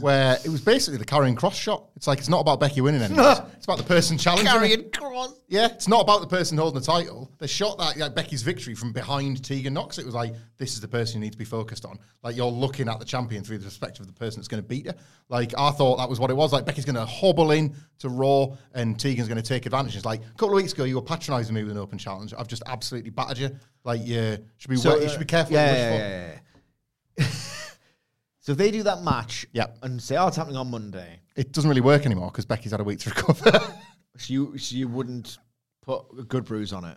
[0.00, 1.90] Where it was basically the carrying cross shot.
[1.94, 3.46] It's like it's not about Becky winning anymore.
[3.56, 4.46] it's about the person challenging.
[4.46, 5.38] Carrying cross.
[5.48, 7.30] Yeah, it's not about the person holding the title.
[7.38, 9.98] They shot that like Becky's victory from behind Tegan Knox.
[9.98, 11.98] It was like this is the person you need to be focused on.
[12.22, 14.68] Like you're looking at the champion through the perspective of the person that's going to
[14.68, 14.94] beat her.
[15.28, 16.52] Like I thought that was what it was.
[16.52, 19.96] Like Becky's going to hobble in to Raw and Tegan's going to take advantage.
[19.96, 22.32] It's like a couple of weeks ago you were patronising me with an open challenge.
[22.36, 23.50] I've just absolutely battered you.
[23.84, 25.54] Like you should be So, you should be careful.
[25.54, 26.38] Yeah, yeah,
[28.40, 29.78] so if they do that match Yep.
[29.82, 32.80] and say, oh, it's happening on Monday, It doesn't really work anymore because Becky's had
[32.80, 33.50] a week to recover.
[34.16, 35.38] so you, so you wouldn't
[35.82, 36.96] put a good bruise on it.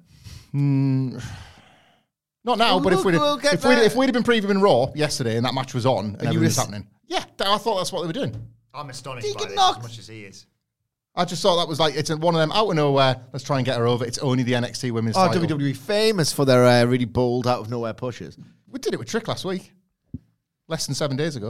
[2.44, 3.84] Not now, We'll- but if we'll- we'd we'll get if we'd there.
[3.84, 6.34] if we'd have been previewing Raw yesterday and that match was on and, you everything
[6.40, 8.36] would was have- happening, yeah, th- I thought that's what they were doing.
[8.74, 9.78] I'm astonished Tegan by this Knox.
[9.78, 10.46] as much as he is.
[11.16, 13.16] I just thought that was like it's one of them out of nowhere.
[13.32, 14.04] Let's try and get her over.
[14.06, 15.48] It's only the NXT Women's Oh, title.
[15.58, 18.38] WWE famous for their uh, really bold, out of nowhere pushes.
[18.68, 19.72] We did it with Trick last week,
[20.68, 21.50] less than seven days ago.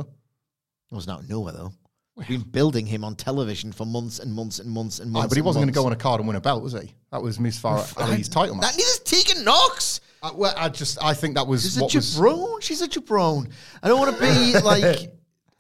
[0.92, 1.74] It wasn't out of nowhere though.
[2.16, 5.30] We've been building him on television for months and months and months and Aye, months.
[5.30, 6.94] but he wasn't going to go on a card and win a belt, was he?
[7.12, 8.72] That was Mustafa Ali's title match.
[8.72, 10.00] That needs Tegan Knox.
[10.24, 12.64] I, well, I just I think that was She's a what was.
[12.64, 13.52] She's a jabron.
[13.84, 15.12] I don't want to be like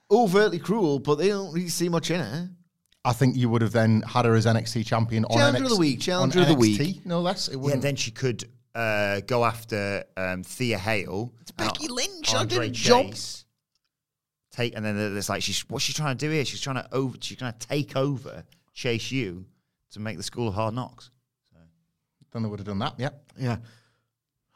[0.10, 2.50] overtly cruel, but they don't really see much in her.
[3.04, 5.70] I think you would have then had her as NXT champion on Challenger NXT, of
[5.70, 7.06] the week, challenger of the week.
[7.06, 7.48] no less.
[7.50, 7.82] It Yeah, wouldn't.
[7.84, 11.32] then she could uh, go after um, Thea Hale.
[11.42, 12.34] It's Becky Lynch.
[12.34, 13.12] I did a job.
[13.12, 13.45] Chase.
[14.56, 16.46] Take and then there's like she's what's she trying to do here?
[16.46, 17.18] She's trying to over.
[17.20, 19.46] She's trying to take over Chase U
[19.92, 21.12] to make the School of Hard Knocks.
[21.52, 21.58] So.
[22.32, 22.94] Then they would have done that.
[22.98, 23.10] Yeah.
[23.38, 23.58] Yeah.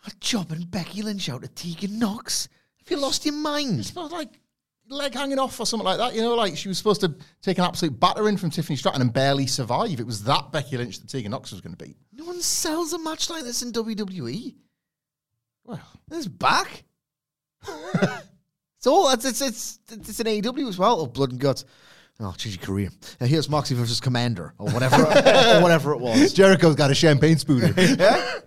[0.08, 2.48] A job and Becky Lynch out of Tegan Knox.
[2.78, 3.80] Have you lost your mind?
[3.80, 4.40] It's about like
[4.88, 6.16] leg hanging off or something like that.
[6.16, 9.12] You know, like she was supposed to take an absolute battering from Tiffany Stratton and
[9.12, 10.00] barely survive.
[10.00, 11.98] It was that Becky Lynch that Tegan Knox was going to beat.
[12.14, 14.56] No one sells a match like this in WWE.
[15.66, 15.82] Well,
[16.12, 16.86] It's back.
[18.80, 21.02] it's all it's it's it's it's an AEW as well.
[21.02, 21.66] Oh, blood and guts.
[22.22, 22.90] Oh, change your career.
[23.20, 26.32] Now here's Moxie versus Commander or whatever or whatever it was.
[26.32, 27.74] Jericho's got a champagne spoon.
[27.78, 28.40] yeah.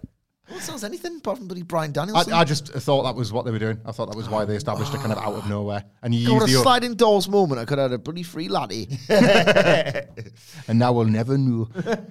[0.49, 2.33] No one sells anything apart from bloody Bryan Danielson.
[2.33, 3.79] I, I just thought that was what they were doing.
[3.85, 5.85] I thought that was why they established it kind of out of nowhere.
[6.03, 7.61] And you Got a sliding doors moment.
[7.61, 8.89] I could have had a bloody free laddie.
[9.09, 11.69] and now we'll never know.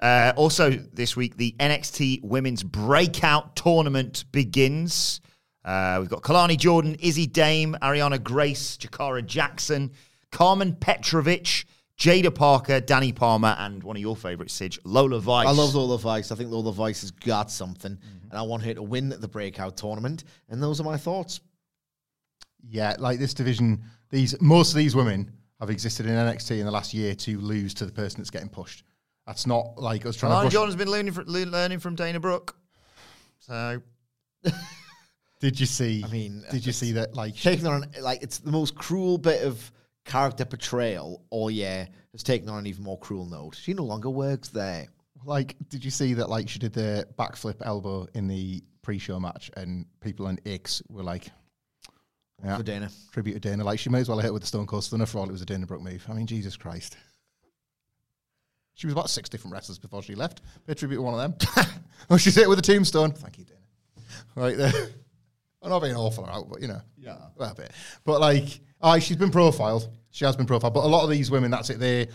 [0.00, 5.20] Uh, also, this week, the NXT Women's Breakout Tournament begins.
[5.64, 9.92] Uh, we've got Kelani Jordan, Izzy Dame, Ariana Grace, Jakara Jackson,
[10.32, 11.64] Karmen Petrovic,
[11.98, 15.46] Jaida Parker, Dani Palmer, and one of your favorites, Sidge, Lola Vice.
[15.46, 16.32] I love Lola Vice.
[16.32, 17.96] I think Lola Vice has got something,
[18.30, 20.24] and I want her to win the breakout tournament.
[20.48, 21.40] And those are my thoughts.
[22.68, 26.72] Yeah, like this division, these most of these women have existed in NXT in the
[26.72, 28.82] last year to lose to the person that's getting pushed.
[29.26, 30.44] That's not like us trying Kelani to.
[30.44, 30.52] Rush.
[30.52, 32.56] Jordan's been learning, fr- le- learning from Dana Brooke.
[33.38, 33.80] So,
[35.42, 36.04] Did you see?
[36.04, 37.16] I mean, uh, did you see that?
[37.16, 39.72] Like, taking on like it's the most cruel bit of
[40.04, 41.24] character portrayal.
[41.32, 43.56] Oh yeah, has taken on an even more cruel note.
[43.56, 44.86] She no longer works there.
[45.24, 46.30] like, did you see that?
[46.30, 51.02] Like, she did the backflip elbow in the pre-show match, and people in X were
[51.02, 51.28] like,
[52.44, 52.88] "Yeah, For Dana.
[53.10, 55.06] tribute to Dana." Like, she may as well have hit with the Stone Cold Stunner
[55.06, 56.06] for all it was a Dana Brooke move.
[56.08, 56.96] I mean, Jesus Christ.
[58.74, 60.40] She was about six different wrestlers before she left.
[60.68, 61.66] Pay tribute to one of them.
[62.10, 63.10] oh, she's hit it with a tombstone.
[63.10, 63.58] Thank you, Dana.
[64.36, 64.72] Right there.
[65.62, 67.70] I'm not being awful out, but you know, yeah, a bit.
[68.04, 69.88] But like, aye, she's been profiled.
[70.10, 70.74] She has been profiled.
[70.74, 71.78] But a lot of these women, that's it.
[71.78, 72.08] They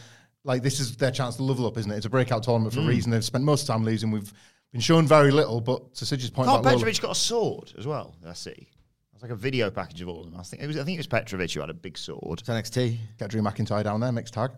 [0.43, 1.97] like this is their chance to level up, isn't it?
[1.97, 3.11] It's a breakout tournament for a reason.
[3.11, 4.11] They've spent most of the time losing.
[4.11, 4.31] We've
[4.71, 7.73] been shown very little, but to Sidge's point Carl about Lola- Petrovic got a sword
[7.77, 8.15] as well.
[8.25, 8.69] I see.
[9.13, 10.39] It's like a video package of all of them.
[10.39, 10.77] I think it was.
[10.77, 12.39] I think it was Petrovic who had a big sword.
[12.39, 12.97] It's NXT.
[13.17, 14.51] get Drew McIntyre down there, mixed tag,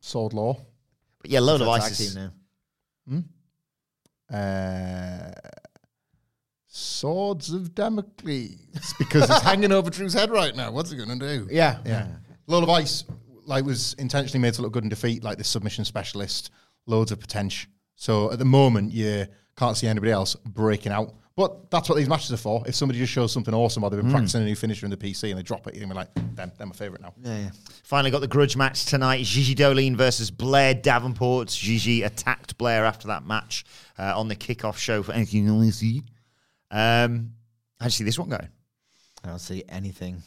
[0.00, 0.54] sword law.
[1.20, 2.32] But yeah, Lola It's a Vice tag team now.
[4.30, 5.32] Uh,
[6.78, 8.56] Swords of Damocles
[8.98, 10.70] because it's hanging over Drew's head right now.
[10.70, 11.48] What's he going to do?
[11.50, 12.06] Yeah, yeah.
[12.46, 13.04] Lola Vice
[13.44, 16.50] like was intentionally made to look good in defeat, like this submission specialist,
[16.86, 17.70] loads of potential.
[17.96, 21.14] So at the moment, you can't see anybody else breaking out.
[21.34, 22.64] But that's what these matches are for.
[22.66, 24.96] If somebody just shows something awesome or they've been practicing a new finisher in the
[24.96, 27.14] PC and they drop it, you're gonna be like, them, they're my favourite now.
[27.22, 27.50] Yeah, yeah.
[27.84, 29.24] Finally got the grudge match tonight.
[29.24, 31.46] Gigi Dolin versus Blair Davenport.
[31.48, 33.64] Gigi attacked Blair after that match
[33.98, 35.46] uh, on the kickoff show for anything
[36.72, 37.16] you only see.
[37.16, 37.32] Um,
[37.82, 38.48] you see this one going?
[39.24, 40.22] I don't see anything.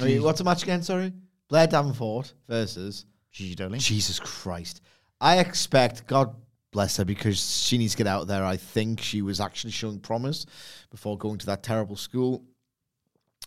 [0.00, 0.82] Wait, what's the match again?
[0.82, 1.12] Sorry,
[1.48, 3.78] Blair Davenport versus Gigi Dolin.
[3.78, 4.82] Jesus Christ.
[5.20, 6.34] I expect God
[6.70, 8.44] bless her because she needs to get out there.
[8.44, 10.46] I think she was actually showing promise
[10.90, 12.44] before going to that terrible school.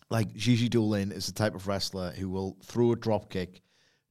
[0.09, 3.61] Like Gigi Dolin is the type of wrestler who will throw a drop kick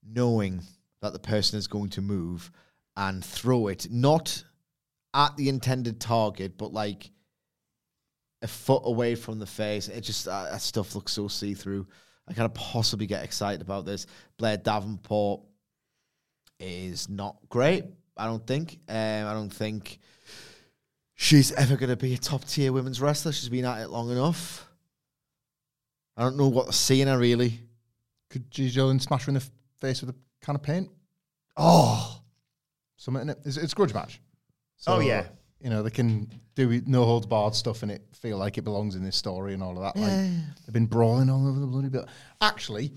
[0.03, 0.63] knowing
[1.03, 2.51] that the person is going to move
[2.97, 4.45] and throw it not
[5.15, 7.11] at the intended target, but like
[8.43, 9.89] a foot away from the face.
[9.89, 11.87] It just uh, that stuff looks so see through.
[12.29, 14.07] I can't possibly get excited about this.
[14.39, 15.43] Blair Davenport
[16.59, 17.85] is not great.
[18.17, 18.79] I don't think.
[18.89, 19.99] Um, I don't think
[21.15, 23.33] she's ever going to be a top tier women's wrestler.
[23.33, 24.67] She's been at it long enough.
[26.17, 27.61] I don't know what to see in her really.
[28.29, 29.49] Could Gigi Dolin smash her in the
[29.81, 30.89] face with a can of paint?
[31.57, 32.21] Oh,
[33.01, 33.39] Something in it.
[33.47, 34.21] It's, it's a grudge match.
[34.87, 35.27] Oh, yeah.
[35.61, 38.95] You know, they can do no holds barred stuff and it feel like it belongs
[38.95, 40.01] in this story and all of that.
[40.01, 40.11] Like,
[40.65, 42.07] they've been brawling all over the bloody bit.
[42.41, 42.93] Actually,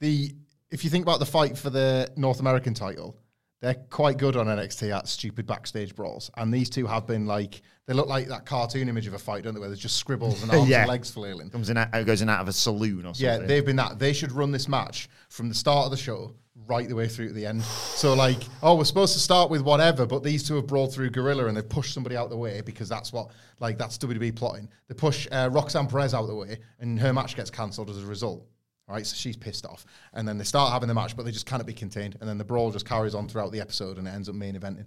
[0.00, 0.34] the
[0.70, 3.16] if you think about the fight for the North American title,
[3.60, 6.30] they're quite good on NXT at stupid backstage brawls.
[6.36, 9.44] And these two have been like they look like that cartoon image of a fight,
[9.44, 9.60] don't they?
[9.60, 10.80] Where there's just scribbles and arms Yeah.
[10.80, 11.50] and legs flailing.
[11.50, 13.24] comes in, out, goes in out of a saloon or something.
[13.24, 13.98] Yeah, they've been that.
[13.98, 16.34] They should run this match from the start of the show
[16.66, 17.62] right the way through to the end.
[17.62, 21.08] So, like, oh, we're supposed to start with whatever, but these two have brawled through
[21.10, 24.68] Gorilla and they've pushed somebody out the way because that's what, like, that's WWE plotting.
[24.86, 28.06] They push uh, Roxanne Perez out the way and her match gets cancelled as a
[28.06, 28.44] result.
[28.88, 31.44] Right, so she's pissed off, and then they start having the match, but they just
[31.44, 34.12] cannot be contained, and then the brawl just carries on throughout the episode, and it
[34.12, 34.86] ends up main eventing,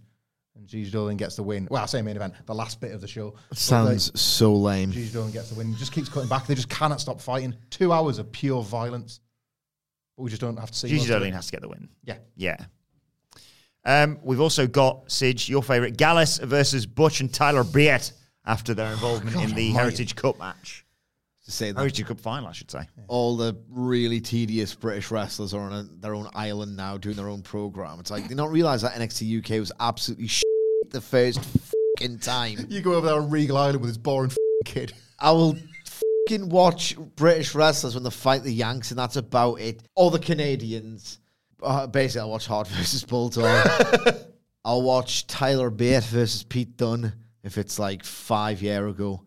[0.55, 1.67] and Gigi Dolin gets the win.
[1.69, 3.31] Well, I say main event, the last bit of the show.
[3.31, 4.91] But, like, Sounds so lame.
[4.91, 5.75] Gigi Dolin gets the win.
[5.75, 6.47] Just keeps cutting back.
[6.47, 7.55] They just cannot stop fighting.
[7.69, 9.19] Two hours of pure violence.
[10.17, 10.87] But we just don't have to see.
[10.87, 11.33] Gigi most of Dolin it.
[11.33, 11.87] has to get the win.
[12.03, 12.17] Yeah.
[12.35, 12.57] Yeah.
[13.85, 18.11] Um, we've also got Sidge, your favourite, Gallus versus Butch and Tyler Bate
[18.45, 20.80] after their involvement in the Heritage Cup match.
[21.51, 22.87] To say that Heritage Cup final, I should say.
[23.07, 27.27] all the really tedious British wrestlers are on a, their own island now doing their
[27.27, 27.99] own program.
[27.99, 30.43] It's like they don't realize that NXT UK was absolutely shit
[30.91, 31.39] the first
[31.99, 32.65] fucking time.
[32.69, 34.93] You go over there on Regal Island with this boring f***ing kid.
[35.19, 35.57] I will
[36.27, 39.83] fucking watch British wrestlers when they fight the Yanks, and that's about it.
[39.95, 41.19] Or the Canadians.
[41.61, 43.67] Uh, basically, I'll watch Hart versus Bulldog.
[44.65, 49.25] I'll watch Tyler Bate versus Pete Dunne if it's like five year ago.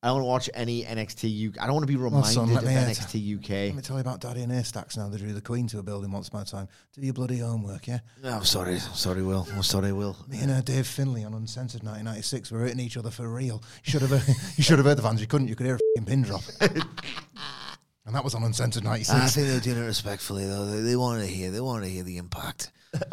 [0.00, 1.60] I don't want to watch any NXT UK.
[1.60, 3.50] I don't want to be reminded son, of NXT UK.
[3.50, 5.08] Let me tell you about Daddy and Haystacks now.
[5.08, 6.68] They drew the Queen to a building once upon a time.
[6.92, 7.98] Do your bloody homework, yeah?
[8.22, 8.74] No, I'm sorry.
[8.74, 9.48] I'm sorry, Will.
[9.52, 10.16] I'm sorry, Will.
[10.28, 13.60] Me and uh, Dave Finlay on Uncensored 1996 were hitting each other for real.
[13.84, 15.20] You should have heard, you should have heard the fans.
[15.20, 15.48] You couldn't.
[15.48, 16.42] You could hear a fucking pin drop.
[16.60, 19.10] and that was on Uncensored 96.
[19.10, 20.66] I think they're doing it respectfully, though.
[20.66, 21.50] They, they want to hear.
[21.50, 22.70] They wanted to hear the impact.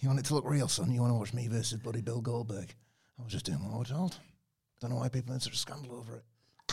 [0.00, 0.92] You want it to look real, son?
[0.92, 2.74] You want to watch me versus bloody Bill Goldberg?
[3.18, 4.16] I was just doing what I was told.
[4.80, 6.24] Don't know why people had such a scandal over it.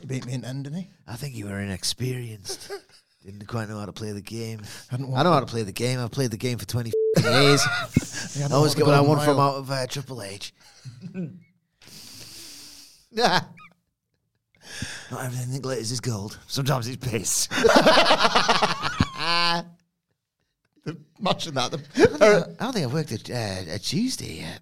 [0.02, 0.90] He beat me in end, didn't he?
[1.08, 2.72] I think you were inexperienced.
[3.26, 4.62] Didn't quite know how to play the game.
[4.90, 6.00] Hadn't I know how to play the game.
[6.00, 7.62] I've played the game for 20 f***ing years.
[8.52, 10.54] I always get what I want from out of uh, Triple H.
[15.12, 16.40] Not everything that glitters is gold.
[16.48, 17.48] Sometimes it's piss.
[21.20, 21.66] Imagine that.
[21.66, 24.62] I don't think I, I don't think I've worked at, uh, at Tuesday yet.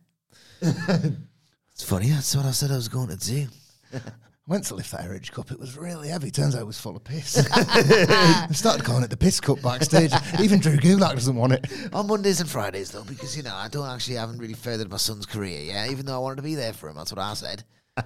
[1.80, 2.10] It's funny.
[2.10, 3.48] That's what I said I was going to do.
[4.48, 5.50] Went to lift that Heritage Cup.
[5.50, 6.30] It was really heavy.
[6.30, 7.38] Turns out it was full of piss.
[7.54, 10.12] I started calling it the piss cup backstage.
[10.42, 11.66] Even Drew Gulak doesn't want it.
[11.94, 14.98] On Mondays and Fridays, though, because, you know, I don't actually haven't really furthered my
[14.98, 16.98] son's career, yeah, even though I wanted to be there for him.
[16.98, 17.64] That's what I said.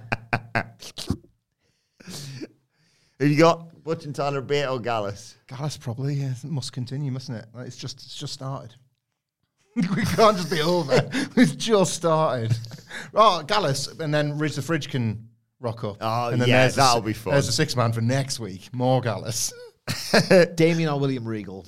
[3.18, 3.70] Who you got?
[3.84, 5.36] Watching Tyler Bate or Gallus?
[5.48, 7.46] Gallus probably yeah, it must continue, mustn't it?
[7.52, 8.76] Like, it's just it's just started.
[9.96, 11.10] we can't just be oh, over.
[11.36, 12.56] We've just started.
[13.12, 15.96] Oh, Gallus, and then Ridge the Fridge can rock up.
[16.00, 17.32] Oh, and then yeah, there's that'll si- be fun.
[17.32, 18.72] There's a six man for next week.
[18.72, 19.52] More Gallus.
[20.54, 21.66] Damien or William Regal?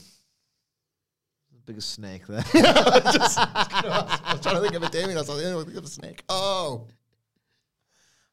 [1.66, 2.42] Biggest snake there.
[2.42, 5.16] Just- I was trying to think of a Damien.
[5.16, 6.23] I was like, the only one think of a snake.
[6.29, 6.87] Oh.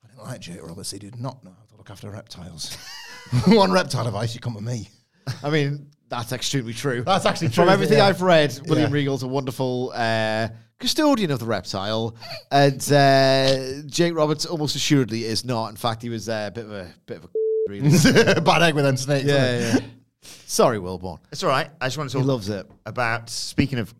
[0.03, 0.91] I didn't like Jake Roberts.
[0.91, 2.77] He did not know how to look after reptiles.
[3.47, 4.89] One reptile advice, you come with me.
[5.43, 7.03] I mean, that's extremely true.
[7.05, 7.63] That's actually true.
[7.63, 8.05] From everything yeah.
[8.07, 8.93] I've read, William Yeah.
[8.93, 12.15] Regal's a wonderful uh, custodian of the reptile,
[12.51, 15.69] and uh, Jake Roberts almost assuredly is not.
[15.69, 17.29] In fact, he was uh, a bit of a bit of a
[17.69, 17.89] really.
[18.41, 19.25] Bad egg with them snakes.
[19.25, 19.79] yeah, yeah.
[20.45, 21.19] Sorry, Wilbourn.
[21.31, 21.69] It's all right.
[21.81, 22.69] I just want to He loves it.
[22.85, 23.93] about, speaking of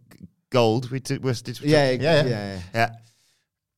[0.51, 2.27] gold, we did, was, did we Yeah, talk- yeah, yeah.
[2.29, 2.59] yeah.
[2.75, 2.89] yeah.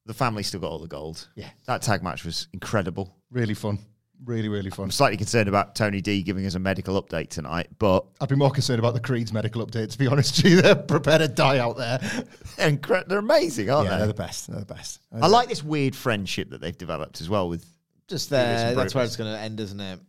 [0.08, 1.28] The family still got all the gold.
[1.36, 1.50] Yeah.
[1.68, 3.16] That tag match was incredible.
[3.32, 3.80] Really fun.
[4.24, 4.86] Really, really fun.
[4.86, 8.36] I'm slightly concerned about Tony D giving us a medical update tonight, but I'd be
[8.36, 10.62] more concerned about the Creed's medical update, to be honest with you.
[10.64, 12.00] They're prepared to die out there.
[12.58, 13.98] they're, incre- they're amazing, aren't yeah, they?
[14.00, 14.48] they're the best.
[14.48, 15.02] They're the best.
[15.12, 17.66] I like this weird friendship that they've developed as well with
[18.08, 18.76] Just Previous there.
[18.76, 20.00] That's where it's going to end, isn't it?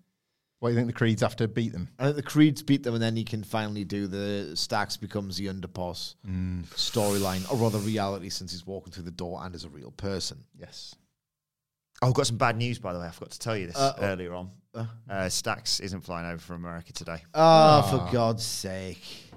[0.60, 1.88] What do you think the Creeds have to beat them?
[1.98, 5.36] I think the Creeds beat them, and then he can finally do the Stacks becomes
[5.36, 6.64] the underboss mm.
[6.74, 10.44] storyline, or rather reality, since he's walking through the door and is a real person.
[10.58, 10.94] Yes.
[12.02, 13.06] Oh, I've got some bad news, by the way.
[13.06, 14.02] I forgot to tell you this Uh-oh.
[14.02, 14.50] earlier on.
[14.74, 17.22] Uh, uh Stax isn't flying over from America today.
[17.35, 18.11] Oh, for ah.
[18.12, 19.32] God's sake!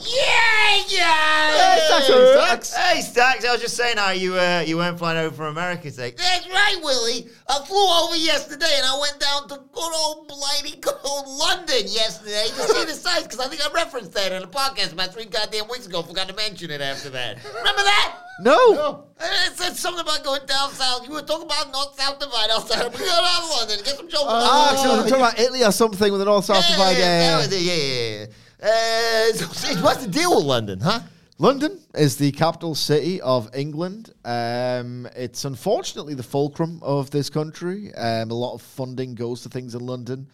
[0.00, 1.76] Yeah, yeah.
[1.76, 2.74] Hey, Stax.
[2.74, 3.44] Hey, Stax.
[3.46, 6.12] I was just saying how you uh, you weren't flying over from America today.
[6.16, 7.28] That's right, Willie.
[7.48, 11.86] I flew over yesterday and I went down to good old blighty good old London
[11.88, 15.12] yesterday to see the sights because I think I referenced that in a podcast about
[15.14, 16.02] three goddamn weeks ago.
[16.02, 17.38] Forgot to mention it after that.
[17.44, 18.18] Remember that?
[18.40, 21.06] No, I said something about going down south.
[21.08, 22.50] You were talking about north south divide.
[22.50, 24.24] I was like, we go down to London, get some joke.
[24.26, 26.98] Ah, so we're talking about Italy or something with the North South divide.
[26.98, 28.26] Yeah, yeah, yeah, yeah, yeah, yeah.
[28.62, 31.00] Uh, so, what's the deal with London, huh?
[31.38, 34.12] London is the capital city of England.
[34.24, 37.94] Um, it's unfortunately the fulcrum of this country.
[37.94, 40.28] Um, a lot of funding goes to things in London.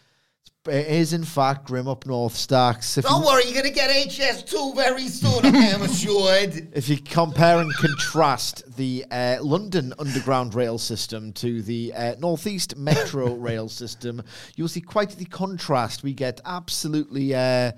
[0.69, 2.97] It is, in fact, grim up north, Stacks.
[2.97, 6.69] If Don't you, worry, you're gonna get HS2 very soon, I am assured.
[6.73, 12.77] if you compare and contrast the uh, London Underground rail system to the uh, Northeast
[12.77, 14.23] Metro rail system,
[14.55, 16.05] you'll see quite the contrast.
[16.05, 17.35] We get absolutely.
[17.35, 17.73] Uh,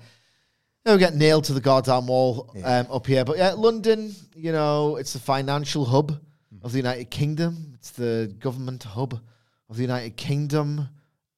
[0.93, 3.25] we get nailed to the goddamn wall um, up here.
[3.25, 6.19] But yeah, London, you know, it's the financial hub
[6.61, 7.71] of the United Kingdom.
[7.73, 9.19] It's the government hub
[9.69, 10.87] of the United Kingdom.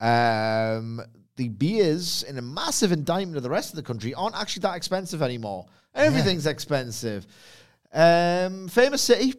[0.01, 1.01] Um,
[1.37, 4.75] the beers, in a massive indictment of the rest of the country, aren't actually that
[4.75, 5.65] expensive anymore.
[5.95, 7.25] Everything's expensive.
[7.93, 9.33] Um, famous city,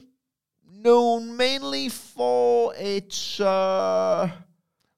[0.73, 3.39] known mainly for its.
[3.41, 4.31] Uh,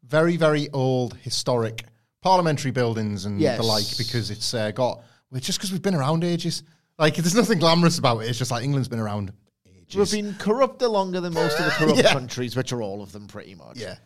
[0.04, 1.84] Very, very old, historic
[2.22, 3.58] parliamentary buildings and Yes.
[3.58, 6.62] the like because it's uh, got, well, just because we've been around ages.
[6.98, 8.28] Like, there's nothing glamorous about it.
[8.28, 9.32] It's just like England's been around
[9.66, 9.96] ages.
[9.96, 12.12] we've been corrupt longer than most of the corrupt Yeah.
[12.12, 13.78] countries, which are all of them pretty much.
[13.78, 13.96] yeah.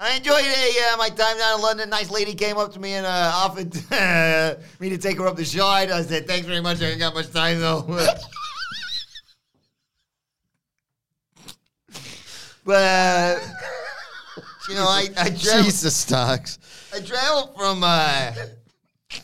[0.00, 1.88] I enjoyed uh, my time down in London.
[1.88, 3.72] Nice lady came up to me and uh, offered
[4.80, 5.90] me to take her up the shard.
[5.92, 6.82] I said, thanks very much.
[6.82, 7.82] I ain't got much time, though.
[12.64, 13.38] but, uh,
[14.68, 16.58] you know, I, I traveled, Jesus, Stacks.
[16.94, 18.32] I traveled from uh,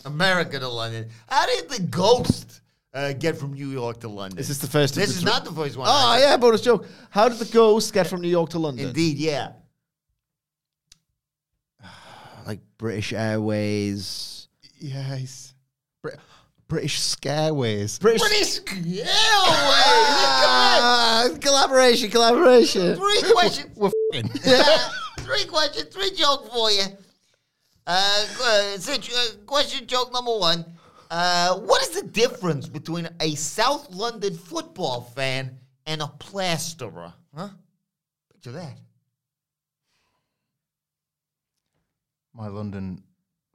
[0.05, 1.09] America to London.
[1.29, 2.61] How did the ghost
[2.95, 4.37] uh, get from New York to London?
[4.37, 4.97] This is this the first?
[4.97, 5.87] of This is not the first one.
[5.91, 6.87] Oh yeah, bonus joke.
[7.11, 8.87] How did the ghost get from New York to London?
[8.89, 9.53] Indeed, yeah.
[12.47, 14.49] Like British Airways.
[14.79, 15.53] Yes.
[16.03, 16.19] Brit-
[16.69, 18.01] British Scareways.
[18.01, 18.21] British.
[18.23, 18.61] British
[20.41, 22.95] Ah, collaboration, collaboration.
[22.97, 23.77] Three questions.
[23.77, 24.31] We're f***ing.
[25.29, 25.95] three questions.
[25.95, 26.85] Three jokes for you.
[27.87, 30.65] Uh, uh, situ- uh, question joke number one.
[31.11, 37.13] Uh, what is the difference between a South London football fan and a plasterer?
[37.35, 37.49] Huh?
[38.33, 38.77] Picture that.
[42.35, 43.03] My London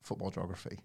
[0.02, 0.80] football geography,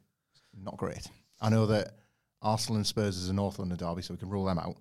[0.62, 1.07] not great.
[1.41, 1.95] I know that
[2.43, 4.76] Arsenal and Spurs is a North London derby, so we can rule them out.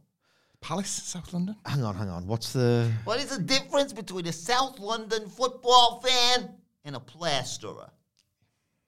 [0.61, 1.55] Palace, South London?
[1.65, 2.27] Hang on, hang on.
[2.27, 2.91] What's the?
[3.03, 6.49] What is the difference between a South London football fan
[6.83, 7.89] and a plasterer?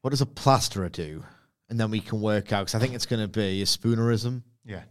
[0.01, 1.23] What does a plasterer do?
[1.69, 2.61] And then we can work out.
[2.61, 4.41] Because I think it's going to be a spoonerism.
[4.65, 4.81] Yeah.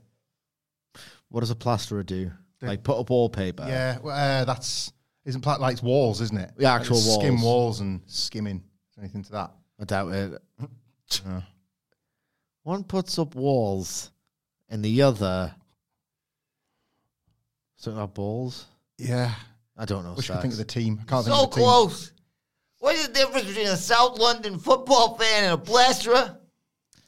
[1.28, 2.30] What does a plasterer do?
[2.62, 3.64] Like put up wallpaper.
[3.68, 4.92] Yeah, well, uh, that's
[5.24, 6.52] isn't pla- like walls, isn't it?
[6.56, 7.44] The actual Like Skim walls.
[7.44, 8.56] walls and skimming.
[8.56, 9.52] Is there anything to that?
[9.80, 10.42] I doubt it.
[11.24, 11.42] No.
[12.64, 14.10] One puts up walls,
[14.68, 15.54] and the other
[17.78, 18.66] something about balls.
[18.98, 19.32] Yeah.
[19.76, 20.12] I don't know.
[20.14, 20.98] Wish I could think of the team.
[21.00, 21.64] I can't So think of the team.
[21.64, 22.12] close.
[22.80, 26.36] What is the difference between a South London football fan and a plasterer?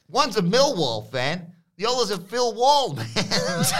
[0.09, 1.47] One's a Millwall fan.
[1.77, 3.07] The other's a Phil Wall man.
[3.15, 3.71] That's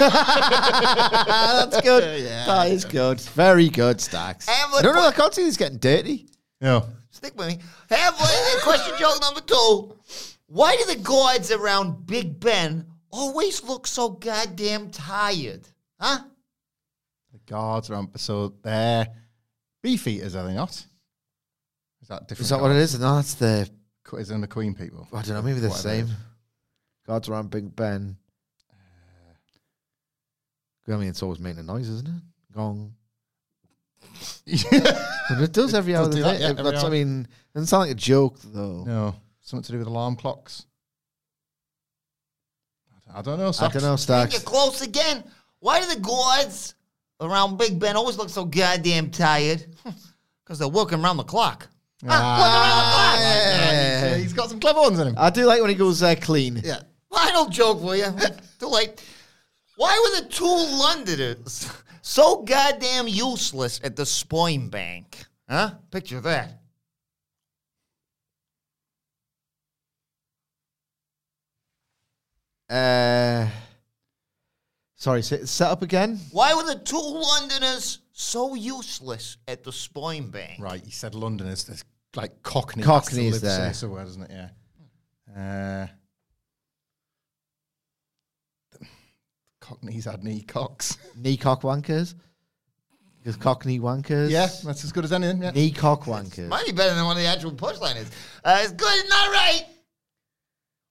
[1.82, 2.26] good.
[2.26, 3.20] That is good.
[3.22, 4.48] Very good, Stacks.
[4.48, 5.08] And I don't know.
[5.08, 6.28] I can't see this getting dirty.
[6.62, 6.86] No.
[7.12, 7.60] Stick with me.
[7.90, 9.96] Have uh, question joke number two.
[10.48, 15.68] Why do the guards around Big Ben always look so goddamn tired?
[16.00, 16.20] Huh?
[17.52, 18.10] The guards are on.
[18.18, 19.08] So they're
[19.84, 20.72] beef eaters, are they not?
[20.72, 22.42] Is that different?
[22.46, 22.98] Is that what it is?
[22.98, 23.70] No, that's the.
[24.14, 24.20] is?
[24.20, 25.06] Is it the Queen people?
[25.14, 25.42] I don't know.
[25.42, 26.06] Maybe the Whatever it same.
[26.06, 26.12] is.
[27.06, 28.16] Gods around Big Ben.
[30.88, 30.94] Uh.
[30.94, 32.22] I mean, it's always making a noise, isn't it?
[32.56, 32.94] Gong.
[35.30, 36.04] But it does every It hour.
[36.06, 36.40] of the do that, day.
[36.42, 36.92] yeah, every That's, I hour.
[36.92, 38.84] mean, it doesn't sound like a joke though.
[38.86, 39.16] No.
[39.42, 40.66] Something to do with alarm clocks?
[43.14, 43.48] I don't know.
[43.48, 43.74] I Stacks.
[43.82, 45.24] don't know, You're close again.
[45.60, 46.76] Why do the guards
[47.22, 49.66] around Big Ben always look so goddamn tired?
[50.44, 51.70] Because they're working around the clock.
[52.06, 54.10] Ah, yeah.
[54.10, 55.16] yeah, he's got some clever ones in him.
[55.18, 56.60] I do like when he goes uh, clean.
[56.62, 56.82] Yeah.
[57.10, 58.08] Final joke for you.
[58.60, 59.02] Too late.
[59.78, 65.24] Why were the two Londoners so goddamn useless at the Spoin Bank?
[65.50, 65.72] Huh?
[65.90, 66.58] Picture that.
[72.70, 73.50] Uh,
[75.02, 76.20] sorry, set, set up again.
[76.32, 80.60] Why were the two Londoners so useless at the Spoin Bank?
[80.60, 81.84] Right, you said London is this,
[82.16, 82.84] like Cockney.
[82.84, 83.74] Cockney That's is the live there.
[83.74, 84.32] say somewhere, doesn't it?
[85.36, 85.88] Yeah.
[85.88, 85.88] Uh,
[89.60, 90.98] Cockneys had knee cocks.
[91.16, 92.16] Knee cock wankers.
[93.20, 94.32] Because cockney wankers.
[94.32, 95.44] yeah, that's as good as anything.
[95.44, 95.52] Yeah.
[95.52, 96.48] Knee cock wankers.
[96.48, 98.08] Might be better than one of the actual punchliners.
[98.44, 99.66] Uh, it's good, not right.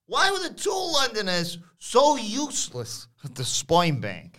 [0.07, 4.39] Why were the two Londoners so useless at the Spoin Bank?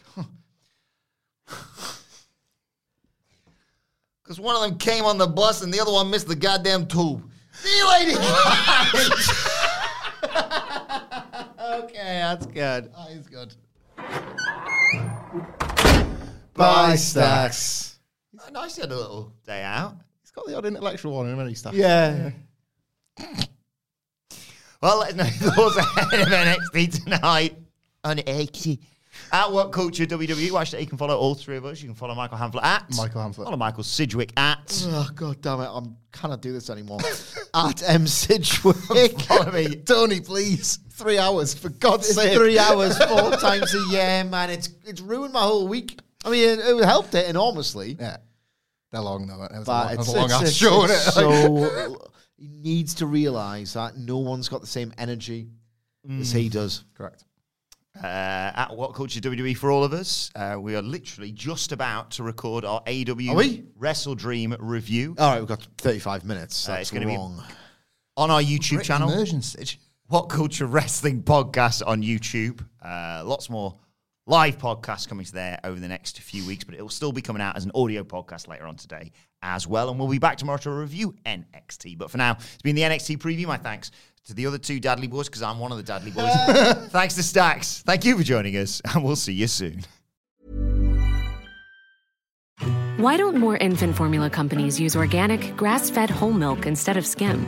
[4.23, 6.87] Because one of them came on the bus and the other one missed the goddamn
[6.87, 7.29] tube.
[7.53, 8.19] See you later.
[11.73, 12.91] Okay, that's good.
[12.95, 13.53] Ah, he's good.
[16.53, 17.99] Bye, Stacks.
[18.51, 19.95] nice to have a little day out.
[20.21, 21.73] He's got the odd intellectual one in him, stuff.
[21.73, 22.31] Yeah.
[24.81, 27.55] Well, let's know your thoughts ahead of NXT tonight
[28.03, 28.79] on NXT.
[29.33, 30.51] At What Culture WWE.
[30.51, 30.81] Watch that.
[30.81, 31.81] You can follow all three of us.
[31.81, 33.43] You can follow Michael Hamflett at Michael Hamflett.
[33.43, 34.83] Follow Michael Sidgwick at.
[34.87, 35.67] Oh, God damn it.
[35.67, 35.81] I
[36.13, 36.99] cannot do this anymore.
[37.53, 38.07] At M.
[38.07, 39.19] Sidgwick.
[39.21, 39.75] Follow me.
[39.75, 40.79] Tony, please.
[40.91, 42.37] Three hours, for God's It's sake.
[42.37, 44.49] three hours, four times a year, man.
[44.49, 45.99] It's it's ruined my whole week.
[46.23, 47.97] I mean, it, it helped it enormously.
[47.99, 48.17] Yeah.
[48.91, 49.37] They're long, though.
[49.37, 51.11] That was a long, it's, a long it's, ass it's- show, it's it?
[51.11, 55.49] so he needs to realize that no one's got the same energy
[56.19, 56.51] as he mm.
[56.51, 56.83] does.
[56.93, 57.23] Correct.
[57.97, 60.31] Uh, at What Culture WWE for all of us.
[60.33, 63.65] Uh, we are literally just about to record our AEW we?
[63.77, 66.69] Wrestle Dream review All right, we've got 35 minutes.
[66.69, 69.11] Uh, That's it's gonna be- on our YouTube Great channel.
[69.11, 69.41] immersion.
[70.07, 72.65] What Culture Wrestling Podcast on YouTube.
[72.83, 73.77] Uh, lots more
[74.27, 77.21] live podcasts coming to there over the next few weeks, but it will still be
[77.21, 79.11] coming out as an audio podcast later on today
[79.41, 79.89] as well.
[79.89, 81.97] And we'll be back tomorrow to review NXT.
[81.97, 83.47] But for now, it's been the NXT preview.
[83.47, 83.91] My thanks
[84.25, 86.89] to the other two Dadley boys because I'm one of the Dadley boys.
[86.89, 87.81] thanks to Stacks.
[87.85, 89.83] Thank you for joining us, and we'll see you soon.
[92.97, 97.47] Why don't more infant formula companies use organic, grass fed whole milk instead of skim?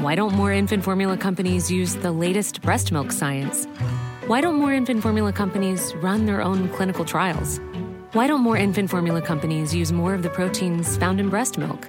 [0.00, 3.66] Why don't more infant formula companies use the latest breast milk science?
[4.26, 7.60] Why don't more infant formula companies run their own clinical trials?
[8.12, 11.88] Why don't more infant formula companies use more of the proteins found in breast milk?